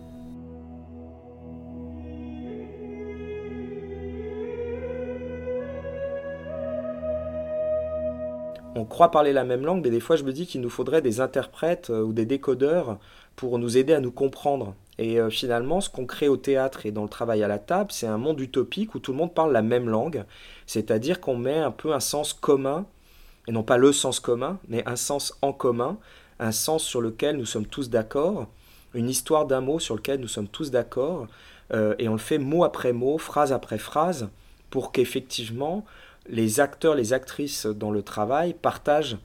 on 8.76 8.84
croit 8.86 9.10
parler 9.10 9.34
la 9.34 9.46
même 9.46 9.66
langue, 9.66 9.84
mais 9.84 9.90
des 9.90 10.00
fois 10.00 10.16
je 10.16 10.24
me 10.24 10.34
dis 10.34 10.46
qu'il 10.46 10.62
nous 10.62 10.70
faudrait 10.70 11.02
des 11.02 11.22
interprètes 11.22 11.90
euh, 11.90 12.04
ou 12.04 12.14
des 12.14 12.26
décodeurs 12.26 13.00
pour 13.36 13.58
nous 13.58 13.78
aider 13.78 13.94
à 13.94 14.00
nous 14.00 14.12
comprendre. 14.12 14.76
Et 14.98 15.20
euh, 15.20 15.30
finalement, 15.30 15.82
ce 15.82 15.90
qu'on 15.90 16.06
crée 16.06 16.28
au 16.28 16.38
théâtre 16.38 16.86
et 16.86 16.92
dans 16.92 17.04
le 17.04 17.10
travail 17.10 17.44
à 17.44 17.48
la 17.48 17.60
table, 17.60 17.92
c'est 17.92 18.08
un 18.08 18.18
monde 18.18 18.40
utopique 18.40 18.96
où 18.96 19.00
tout 19.00 19.12
le 19.12 19.18
monde 19.18 19.34
parle 19.34 19.52
la 19.52 19.62
même 19.62 19.90
langue, 19.90 20.24
c'est-à-dire 20.68 21.20
qu'on 21.20 21.38
met 21.38 21.58
un 21.58 21.72
peu 21.72 21.94
un 21.94 22.00
sens 22.00 22.34
commun, 22.34 22.86
et 23.48 23.52
non 23.52 23.64
pas 23.64 23.78
le 23.78 23.92
sens 23.92 24.20
commun, 24.20 24.60
mais 24.70 24.88
un 24.88 24.96
sens 24.96 25.38
en 25.42 25.52
commun, 25.52 25.98
un 26.40 26.52
sens 26.52 26.84
sur 26.84 27.02
lequel 27.02 27.38
nous 27.38 27.46
sommes 27.46 27.68
tous 27.68 27.90
d'accord, 27.90 28.48
une 28.94 29.10
histoire 29.10 29.46
d'un 29.46 29.62
mot 29.62 29.80
sur 29.80 29.96
lequel 29.96 30.22
nous 30.22 30.28
sommes 30.28 30.48
tous 30.48 30.72
d'accord, 30.72 31.28
euh, 31.74 31.96
et 32.00 32.08
on 32.08 32.14
le 32.14 32.18
fait 32.18 32.38
mot 32.38 32.64
après 32.64 32.94
mot, 32.94 33.18
phrase 33.18 33.52
après 33.52 33.78
phrase, 33.78 34.30
pour 34.70 34.92
qu'effectivement 34.92 35.86
les 36.28 36.60
acteurs, 36.60 36.96
les 36.96 37.14
actrices 37.14 37.66
dans 37.66 37.92
le 37.92 38.02
travail 38.02 38.54
partagent 38.54 39.18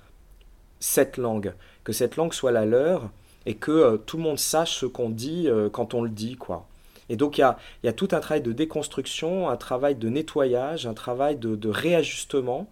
cette 0.81 1.17
langue, 1.17 1.55
que 1.85 1.93
cette 1.93 2.17
langue 2.17 2.33
soit 2.33 2.51
la 2.51 2.67
leur 2.67 3.11
et 3.51 3.55
que 3.55 3.73
euh, 3.73 3.97
tout 3.97 4.17
le 4.17 4.23
monde 4.23 4.39
sache 4.39 4.79
ce 4.79 4.87
qu'on 4.87 5.11
dit 5.11 5.49
euh, 5.49 5.69
quand 5.69 5.93
on 5.95 6.03
le 6.03 6.09
dit, 6.09 6.37
quoi. 6.37 6.69
Et 7.09 7.17
donc 7.17 7.37
il 7.37 7.41
y 7.41 7.89
a, 7.89 7.93
tout 7.93 8.07
un 8.13 8.21
travail 8.21 8.43
de 8.43 8.53
déconstruction, 8.53 9.49
un 9.49 9.57
travail 9.57 9.97
de 9.97 10.09
nettoyage, 10.09 10.87
un 10.87 10.95
travail 10.95 11.35
de, 11.37 11.69
réajustement 11.69 12.69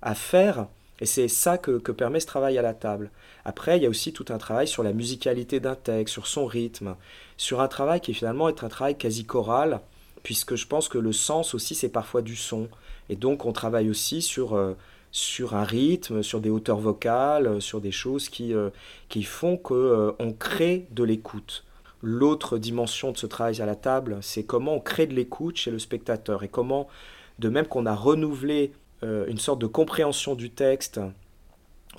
à 0.00 0.14
faire, 0.14 0.68
et 1.00 1.04
c'est 1.04 1.28
ça 1.28 1.58
que, 1.58 1.76
permet 1.92 2.18
ce 2.18 2.26
travail 2.26 2.56
à 2.56 2.62
la 2.62 2.72
table. 2.72 3.10
Après, 3.44 3.76
il 3.76 3.82
y 3.82 3.86
a 3.86 3.90
aussi 3.90 4.14
tout 4.14 4.24
un 4.30 4.38
travail 4.38 4.66
sur 4.66 4.82
la 4.82 4.94
musicalité 4.94 5.60
d'un 5.60 5.74
texte, 5.74 6.14
sur 6.14 6.26
son 6.26 6.46
rythme, 6.46 6.96
sur 7.36 7.60
un 7.60 7.68
travail 7.68 8.00
qui 8.00 8.14
finalement 8.14 8.48
est 8.48 8.64
un 8.64 8.70
travail 8.70 8.96
quasi 8.96 9.26
choral, 9.26 9.80
puisque 10.22 10.54
je 10.54 10.66
pense 10.66 10.88
que 10.88 10.96
le 10.96 11.12
sens 11.12 11.52
aussi 11.52 11.74
c'est 11.74 11.90
parfois 11.90 12.22
du 12.22 12.36
son. 12.36 12.68
Et 13.10 13.16
donc 13.16 13.44
on 13.44 13.52
travaille 13.52 13.90
aussi 13.90 14.22
sur, 14.22 14.54
euh, 14.54 14.72
sur 15.12 15.54
un 15.54 15.64
rythme, 15.64 16.22
sur 16.22 16.40
des 16.40 16.50
hauteurs 16.50 16.78
vocales, 16.78 17.46
euh, 17.46 17.60
sur 17.60 17.80
des 17.80 17.92
choses 17.92 18.28
qui, 18.28 18.54
euh, 18.54 18.70
qui 19.08 19.22
font 19.22 19.56
qu'on 19.56 20.14
on 20.18 20.32
crée 20.32 20.86
de 20.90 21.04
l'écoute. 21.04 21.64
L'autre 22.02 22.58
dimension 22.58 23.12
de 23.12 23.18
ce 23.18 23.26
travail 23.26 23.60
à 23.60 23.66
la 23.66 23.76
table, 23.76 24.18
c'est 24.22 24.42
comment 24.42 24.74
on 24.74 24.80
crée 24.80 25.06
de 25.06 25.14
l'écoute 25.14 25.56
chez 25.56 25.70
le 25.70 25.78
spectateur 25.78 26.42
et 26.42 26.48
comment, 26.48 26.88
de 27.38 27.48
même 27.48 27.66
qu'on 27.66 27.86
a 27.86 27.94
renouvelé 27.94 28.72
une 29.02 29.38
sorte 29.38 29.60
de 29.60 29.66
compréhension 29.66 30.36
du 30.36 30.50
texte 30.50 31.00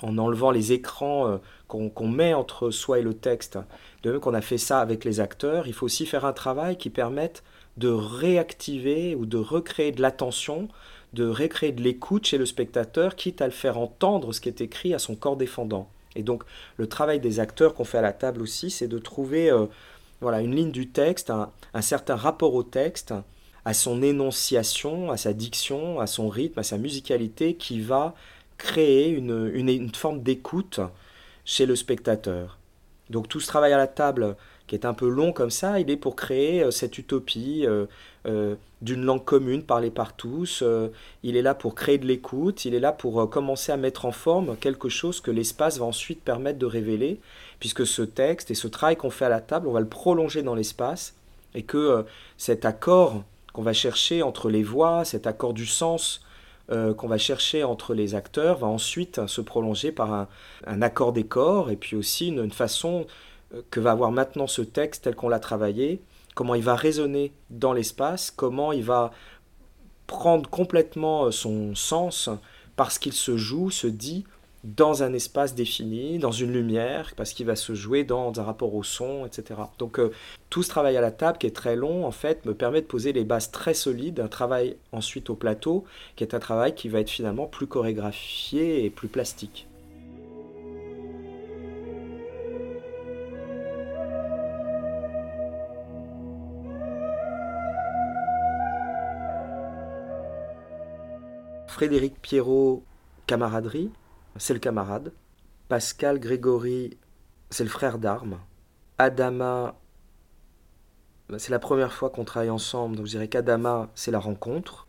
en 0.00 0.16
enlevant 0.16 0.50
les 0.50 0.72
écrans 0.72 1.38
qu'on 1.68 2.08
met 2.08 2.32
entre 2.32 2.70
soi 2.70 2.98
et 2.98 3.02
le 3.02 3.12
texte, 3.12 3.58
de 4.02 4.10
même 4.10 4.20
qu'on 4.20 4.32
a 4.32 4.40
fait 4.40 4.58
ça 4.58 4.80
avec 4.80 5.04
les 5.04 5.20
acteurs, 5.20 5.66
il 5.66 5.74
faut 5.74 5.86
aussi 5.86 6.06
faire 6.06 6.24
un 6.24 6.32
travail 6.32 6.78
qui 6.78 6.88
permette 6.88 7.42
de 7.76 7.88
réactiver 7.88 9.14
ou 9.14 9.26
de 9.26 9.36
recréer 9.36 9.92
de 9.92 10.00
l'attention 10.00 10.68
de 11.14 11.26
recréer 11.26 11.72
de 11.72 11.82
l'écoute 11.82 12.26
chez 12.26 12.38
le 12.38 12.46
spectateur, 12.46 13.16
quitte 13.16 13.40
à 13.40 13.46
le 13.46 13.52
faire 13.52 13.78
entendre 13.78 14.32
ce 14.32 14.40
qui 14.40 14.48
est 14.48 14.60
écrit 14.60 14.94
à 14.94 14.98
son 14.98 15.14
corps 15.14 15.36
défendant. 15.36 15.88
Et 16.16 16.22
donc 16.22 16.44
le 16.76 16.86
travail 16.86 17.20
des 17.20 17.40
acteurs 17.40 17.74
qu'on 17.74 17.84
fait 17.84 17.98
à 17.98 18.02
la 18.02 18.12
table 18.12 18.42
aussi, 18.42 18.70
c'est 18.70 18.88
de 18.88 18.98
trouver 18.98 19.50
euh, 19.50 19.66
voilà, 20.20 20.40
une 20.40 20.54
ligne 20.54 20.70
du 20.70 20.88
texte, 20.88 21.30
un, 21.30 21.82
certain 21.82 22.16
rapport 22.16 22.54
au 22.54 22.62
texte, 22.62 23.14
à 23.64 23.74
son 23.74 24.02
énonciation, 24.02 25.10
à 25.10 25.16
sa 25.16 25.32
diction, 25.32 26.00
à 26.00 26.06
son 26.06 26.28
rythme, 26.28 26.60
à 26.60 26.62
sa 26.62 26.78
musicalité, 26.78 27.54
qui 27.54 27.80
va 27.80 28.14
créer 28.58 29.08
une, 29.08 29.50
une 29.54 29.94
forme 29.94 30.22
d'écoute 30.22 30.80
chez 31.44 31.66
le 31.66 31.76
spectateur. 31.76 32.58
Donc 33.10 33.28
tout 33.28 33.40
ce 33.40 33.46
travail 33.46 33.72
à 33.72 33.78
la 33.78 33.86
table, 33.86 34.36
qui 34.66 34.74
est 34.74 34.86
un 34.86 34.94
peu 34.94 35.08
long 35.08 35.32
comme 35.32 35.50
ça, 35.50 35.78
il 35.80 35.90
est 35.90 35.96
pour 35.96 36.16
créer 36.16 36.62
euh, 36.62 36.70
cette 36.70 36.96
utopie 36.96 37.64
euh, 37.66 37.86
euh, 38.26 38.54
d'une 38.80 39.04
langue 39.04 39.24
commune 39.24 39.62
parlée 39.62 39.90
par 39.90 40.14
tous. 40.14 40.62
il 41.22 41.36
est 41.36 41.42
là 41.42 41.54
pour 41.54 41.74
créer 41.74 41.98
de 41.98 42.06
l'écoute, 42.06 42.64
il 42.64 42.74
est 42.74 42.80
là 42.80 42.92
pour 42.92 43.30
commencer 43.30 43.72
à 43.72 43.78
mettre 43.78 44.04
en 44.04 44.12
forme 44.12 44.56
quelque 44.58 44.90
chose 44.90 45.20
que 45.22 45.30
l'espace 45.30 45.78
va 45.78 45.86
ensuite 45.86 46.22
permettre 46.22 46.58
de 46.58 46.66
révéler, 46.66 47.18
puisque 47.60 47.86
ce 47.86 48.02
texte 48.02 48.50
et 48.50 48.54
ce 48.54 48.68
travail 48.68 48.96
qu'on 48.96 49.08
fait 49.08 49.24
à 49.24 49.30
la 49.30 49.40
table, 49.40 49.68
on 49.68 49.72
va 49.72 49.80
le 49.80 49.88
prolonger 49.88 50.42
dans 50.42 50.54
l'espace, 50.54 51.14
et 51.54 51.62
que 51.62 52.04
cet 52.36 52.66
accord 52.66 53.22
qu'on 53.54 53.62
va 53.62 53.72
chercher 53.72 54.22
entre 54.22 54.50
les 54.50 54.62
voix, 54.62 55.06
cet 55.06 55.26
accord 55.26 55.54
du 55.54 55.66
sens, 55.66 56.20
qu'on 56.68 57.08
va 57.08 57.18
chercher 57.18 57.64
entre 57.64 57.94
les 57.94 58.14
acteurs 58.14 58.58
va 58.58 58.66
ensuite 58.66 59.26
se 59.26 59.40
prolonger 59.40 59.92
par 59.92 60.28
un, 60.66 60.82
accord 60.82 61.14
des 61.14 61.24
corps 61.24 61.70
et 61.70 61.76
puis 61.76 61.96
aussi 61.96 62.28
une 62.28 62.50
façon 62.50 63.06
que 63.70 63.80
va 63.80 63.92
avoir 63.92 64.10
maintenant 64.10 64.46
ce 64.46 64.62
texte 64.62 65.04
tel 65.04 65.14
qu'on 65.14 65.28
l'a 65.28 65.40
travaillé, 65.40 66.02
comment 66.34 66.54
il 66.54 66.62
va 66.62 66.74
résonner 66.74 67.32
dans 67.50 67.72
l'espace, 67.72 68.30
comment 68.30 68.72
il 68.72 68.84
va 68.84 69.12
prendre 70.06 70.48
complètement 70.50 71.26
euh, 71.26 71.30
son 71.30 71.74
sens 71.74 72.28
parce 72.76 72.98
qu'il 72.98 73.12
se 73.12 73.36
joue, 73.36 73.70
se 73.70 73.86
dit 73.86 74.24
dans 74.64 75.02
un 75.02 75.12
espace 75.12 75.54
défini, 75.54 76.18
dans 76.18 76.32
une 76.32 76.50
lumière, 76.50 77.12
parce 77.16 77.34
qu'il 77.34 77.44
va 77.44 77.54
se 77.54 77.74
jouer 77.74 78.02
dans 78.02 78.40
un 78.40 78.42
rapport 78.42 78.74
au 78.74 78.82
son, 78.82 79.26
etc. 79.26 79.60
Donc 79.78 79.98
euh, 79.98 80.10
tout 80.48 80.62
ce 80.62 80.70
travail 80.70 80.96
à 80.96 81.02
la 81.02 81.10
table 81.10 81.36
qui 81.36 81.46
est 81.46 81.54
très 81.54 81.76
long, 81.76 82.06
en 82.06 82.10
fait, 82.10 82.46
me 82.46 82.54
permet 82.54 82.80
de 82.80 82.86
poser 82.86 83.12
les 83.12 83.24
bases 83.24 83.50
très 83.50 83.74
solides, 83.74 84.20
un 84.20 84.28
travail 84.28 84.76
ensuite 84.90 85.28
au 85.28 85.34
plateau, 85.34 85.84
qui 86.16 86.24
est 86.24 86.34
un 86.34 86.38
travail 86.38 86.74
qui 86.74 86.88
va 86.88 87.00
être 87.00 87.10
finalement 87.10 87.46
plus 87.46 87.66
chorégraphié 87.66 88.84
et 88.84 88.90
plus 88.90 89.08
plastique. 89.08 89.66
Frédéric 101.74 102.22
Pierrot, 102.22 102.84
camaraderie, 103.26 103.90
c'est 104.36 104.54
le 104.54 104.60
camarade. 104.60 105.12
Pascal 105.66 106.20
Grégory, 106.20 106.96
c'est 107.50 107.64
le 107.64 107.68
frère 107.68 107.98
d'armes. 107.98 108.38
Adama, 108.98 109.74
bah, 111.28 111.40
c'est 111.40 111.50
la 111.50 111.58
première 111.58 111.92
fois 111.92 112.10
qu'on 112.10 112.22
travaille 112.22 112.50
ensemble, 112.50 112.94
donc 112.94 113.06
je 113.06 113.10
dirais 113.10 113.26
qu'Adama, 113.26 113.90
c'est 113.96 114.12
la 114.12 114.20
rencontre. 114.20 114.86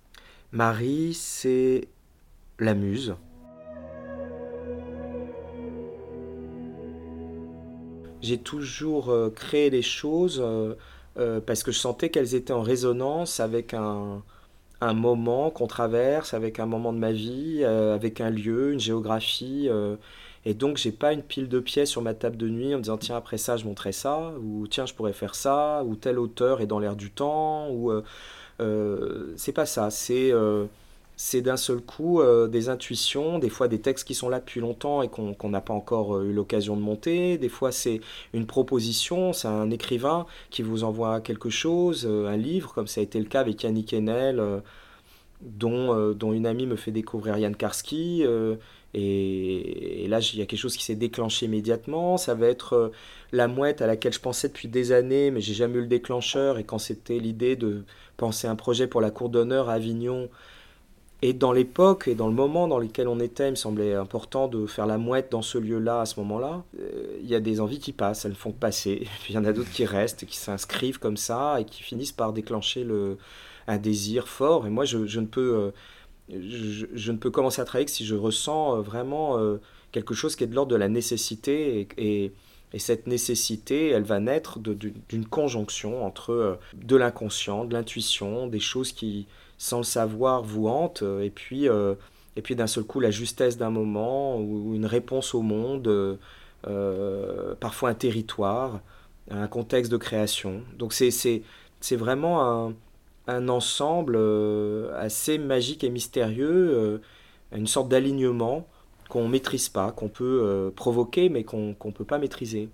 Marie, 0.51 1.15
c'est 1.15 1.87
la 2.59 2.75
muse. 2.75 3.15
J'ai 8.21 8.37
toujours 8.37 9.09
euh, 9.09 9.31
créé 9.31 9.71
les 9.71 9.81
choses 9.81 10.39
euh, 10.39 10.75
euh, 11.17 11.41
parce 11.41 11.63
que 11.63 11.71
je 11.71 11.79
sentais 11.79 12.11
qu'elles 12.11 12.35
étaient 12.35 12.53
en 12.53 12.61
résonance 12.61 13.39
avec 13.39 13.73
un, 13.73 14.21
un 14.81 14.93
moment 14.93 15.49
qu'on 15.51 15.67
traverse, 15.67 16.33
avec 16.33 16.59
un 16.59 16.65
moment 16.65 16.93
de 16.93 16.99
ma 16.99 17.11
vie, 17.11 17.59
euh, 17.63 17.95
avec 17.95 18.21
un 18.21 18.29
lieu, 18.29 18.73
une 18.73 18.79
géographie. 18.79 19.67
Euh, 19.69 19.95
et 20.45 20.53
donc, 20.53 20.77
j'ai 20.77 20.91
pas 20.91 21.13
une 21.13 21.23
pile 21.23 21.49
de 21.49 21.59
pièces 21.59 21.89
sur 21.89 22.01
ma 22.01 22.13
table 22.13 22.37
de 22.37 22.49
nuit 22.49 22.73
en 22.73 22.77
me 22.77 22.83
disant 22.83 22.97
tiens, 22.97 23.17
après 23.17 23.37
ça, 23.37 23.57
je 23.57 23.65
montrais 23.65 23.91
ça, 23.91 24.33
ou 24.41 24.67
tiens, 24.67 24.85
je 24.85 24.93
pourrais 24.93 25.13
faire 25.13 25.35
ça, 25.35 25.83
ou 25.85 25.95
tel 25.95 26.19
auteur 26.19 26.61
est 26.61 26.67
dans 26.67 26.79
l'air 26.79 26.95
du 26.95 27.11
temps, 27.11 27.69
ou. 27.71 27.91
Euh, 28.61 29.33
c'est 29.37 29.51
pas 29.51 29.65
ça. 29.65 29.89
C'est 29.89 30.31
c'est 31.17 31.41
d'un 31.41 31.57
seul 31.57 31.81
coup 31.81 32.21
euh, 32.21 32.47
des 32.47 32.69
intuitions, 32.69 33.39
des 33.39 33.49
fois 33.49 33.67
des 33.67 33.79
textes 33.79 34.05
qui 34.05 34.15
sont 34.15 34.29
là 34.29 34.39
depuis 34.39 34.59
longtemps 34.59 35.01
et 35.01 35.07
qu'on 35.07 35.49
n'a 35.49 35.61
pas 35.61 35.73
encore 35.73 36.17
euh, 36.17 36.25
eu 36.25 36.33
l'occasion 36.33 36.75
de 36.75 36.81
monter, 36.81 37.37
des 37.37 37.49
fois 37.49 37.71
c'est 37.71 38.01
une 38.33 38.45
proposition, 38.45 39.31
c'est 39.31 39.47
un 39.47 39.71
écrivain 39.71 40.25
qui 40.49 40.61
vous 40.61 40.83
envoie 40.83 41.21
quelque 41.21 41.49
chose, 41.49 42.05
euh, 42.09 42.27
un 42.27 42.37
livre, 42.37 42.73
comme 42.73 42.87
ça 42.87 42.99
a 43.01 43.03
été 43.03 43.19
le 43.19 43.25
cas 43.25 43.39
avec 43.41 43.63
Yannick 43.63 43.93
Enel 43.93 44.61
dont, 45.41 46.13
dont 46.13 46.33
une 46.33 46.45
amie 46.45 46.65
me 46.65 46.75
fait 46.75 46.91
découvrir 46.91 47.37
Yann 47.37 47.55
Karski. 47.55 48.23
Et, 48.93 50.07
là, 50.07 50.19
il 50.19 50.39
y 50.39 50.41
a 50.41 50.45
quelque 50.45 50.59
chose 50.59 50.77
qui 50.77 50.83
s'est 50.83 50.95
déclenché 50.95 51.45
immédiatement. 51.45 52.17
Ça 52.17 52.33
va 52.33 52.47
être 52.47 52.91
la 53.33 53.47
mouette 53.47 53.81
à 53.81 53.87
laquelle 53.87 54.13
je 54.13 54.21
pensais 54.21 54.47
depuis 54.47 54.69
des 54.69 54.93
années, 54.93 55.31
mais 55.31 55.41
j'ai 55.41 55.53
jamais 55.53 55.77
eu 55.77 55.81
le 55.81 55.87
déclencheur. 55.87 56.57
Et 56.57 56.63
quand 56.63 56.79
c'était 56.79 57.19
l'idée 57.19 57.57
de 57.57 57.83
penser 58.17 58.47
un 58.47 58.55
projet 58.55 58.87
pour 58.87 59.01
la 59.01 59.11
cour 59.11 59.29
d'honneur 59.29 59.69
à 59.69 59.73
Avignon, 59.73 60.29
et 61.21 61.33
dans 61.33 61.53
l'époque 61.53 62.07
et 62.07 62.15
dans 62.15 62.27
le 62.27 62.33
moment 62.33 62.67
dans 62.67 62.77
lequel 62.77 63.07
on 63.07 63.19
était, 63.19 63.47
il 63.47 63.51
me 63.51 63.55
semblait 63.55 63.93
important 63.93 64.47
de 64.47 64.65
faire 64.65 64.85
la 64.85 64.97
mouette 64.97 65.31
dans 65.31 65.41
ce 65.41 65.57
lieu-là, 65.57 66.01
à 66.01 66.05
ce 66.05 66.19
moment-là. 66.19 66.63
Euh, 66.79 67.17
il 67.21 67.27
y 67.27 67.35
a 67.35 67.39
des 67.39 67.61
envies 67.61 67.79
qui 67.79 67.93
passent, 67.93 68.25
elles 68.25 68.35
font 68.35 68.51
passer. 68.51 69.07
puis 69.23 69.33
il 69.33 69.35
y 69.35 69.37
en 69.37 69.45
a 69.45 69.53
d'autres 69.53 69.71
qui 69.71 69.85
restent, 69.85 70.25
qui 70.25 70.37
s'inscrivent 70.37 70.99
comme 70.99 71.17
ça 71.17 71.59
et 71.59 71.65
qui 71.65 71.83
finissent 71.83 72.11
par 72.11 72.33
déclencher 72.33 72.83
le, 72.83 73.17
un 73.67 73.77
désir 73.77 74.27
fort. 74.27 74.67
Et 74.67 74.69
moi, 74.69 74.83
je, 74.83 74.97
ne 74.97 75.25
peux, 75.25 75.71
euh, 76.29 76.37
je, 76.93 77.11
ne 77.11 77.17
peux 77.17 77.31
commencer 77.31 77.61
à 77.61 77.65
travailler 77.65 77.85
que 77.85 77.91
si 77.91 78.05
je 78.05 78.15
ressens 78.15 78.77
euh, 78.77 78.81
vraiment 78.81 79.39
quelque 79.93 80.13
chose 80.13 80.35
qui 80.35 80.43
est 80.43 80.47
de 80.47 80.55
l'ordre 80.55 80.71
de 80.71 80.77
la 80.77 80.89
nécessité. 80.89 81.87
Et, 81.97 82.33
cette 82.77 83.07
nécessité, 83.07 83.91
elle 83.91 84.03
va 84.03 84.19
naître 84.19 84.59
d'une 84.59 85.25
conjonction 85.25 86.05
entre 86.05 86.59
de 86.73 86.97
l'inconscient, 86.97 87.63
de 87.63 87.73
l'intuition, 87.73 88.47
des 88.47 88.59
choses 88.59 88.91
qui 88.91 89.27
sans 89.57 89.77
le 89.77 89.83
savoir, 89.83 90.43
vous 90.43 90.67
hante, 90.67 91.03
euh, 91.03 91.21
et 91.21 91.29
puis, 91.29 91.69
euh, 91.69 91.95
et 92.35 92.41
puis 92.41 92.55
d'un 92.55 92.67
seul 92.67 92.83
coup, 92.83 92.99
la 92.99 93.11
justesse 93.11 93.57
d'un 93.57 93.69
moment, 93.69 94.37
ou 94.39 94.75
une 94.75 94.85
réponse 94.85 95.33
au 95.33 95.41
monde, 95.41 95.87
euh, 96.67 97.55
parfois 97.59 97.89
un 97.89 97.93
territoire, 97.93 98.81
un 99.29 99.47
contexte 99.47 99.91
de 99.91 99.97
création. 99.97 100.61
Donc 100.77 100.93
c'est, 100.93 101.41
vraiment 101.91 102.67
un, 102.67 102.73
un 103.27 103.49
ensemble 103.49 104.19
assez 104.97 105.37
magique 105.37 105.83
et 105.83 105.89
mystérieux, 105.89 107.01
une 107.51 107.67
sorte 107.67 107.89
d'alignement 107.89 108.67
qu'on 109.09 109.25
ne 109.25 109.29
maîtrise 109.29 109.69
pas, 109.69 109.91
qu'on 109.91 110.09
peut 110.09 110.71
provoquer, 110.75 111.29
mais 111.29 111.43
qu'on 111.43 111.75
ne 111.83 111.91
peut 111.91 112.05
pas 112.05 112.17
maîtriser. 112.17 112.69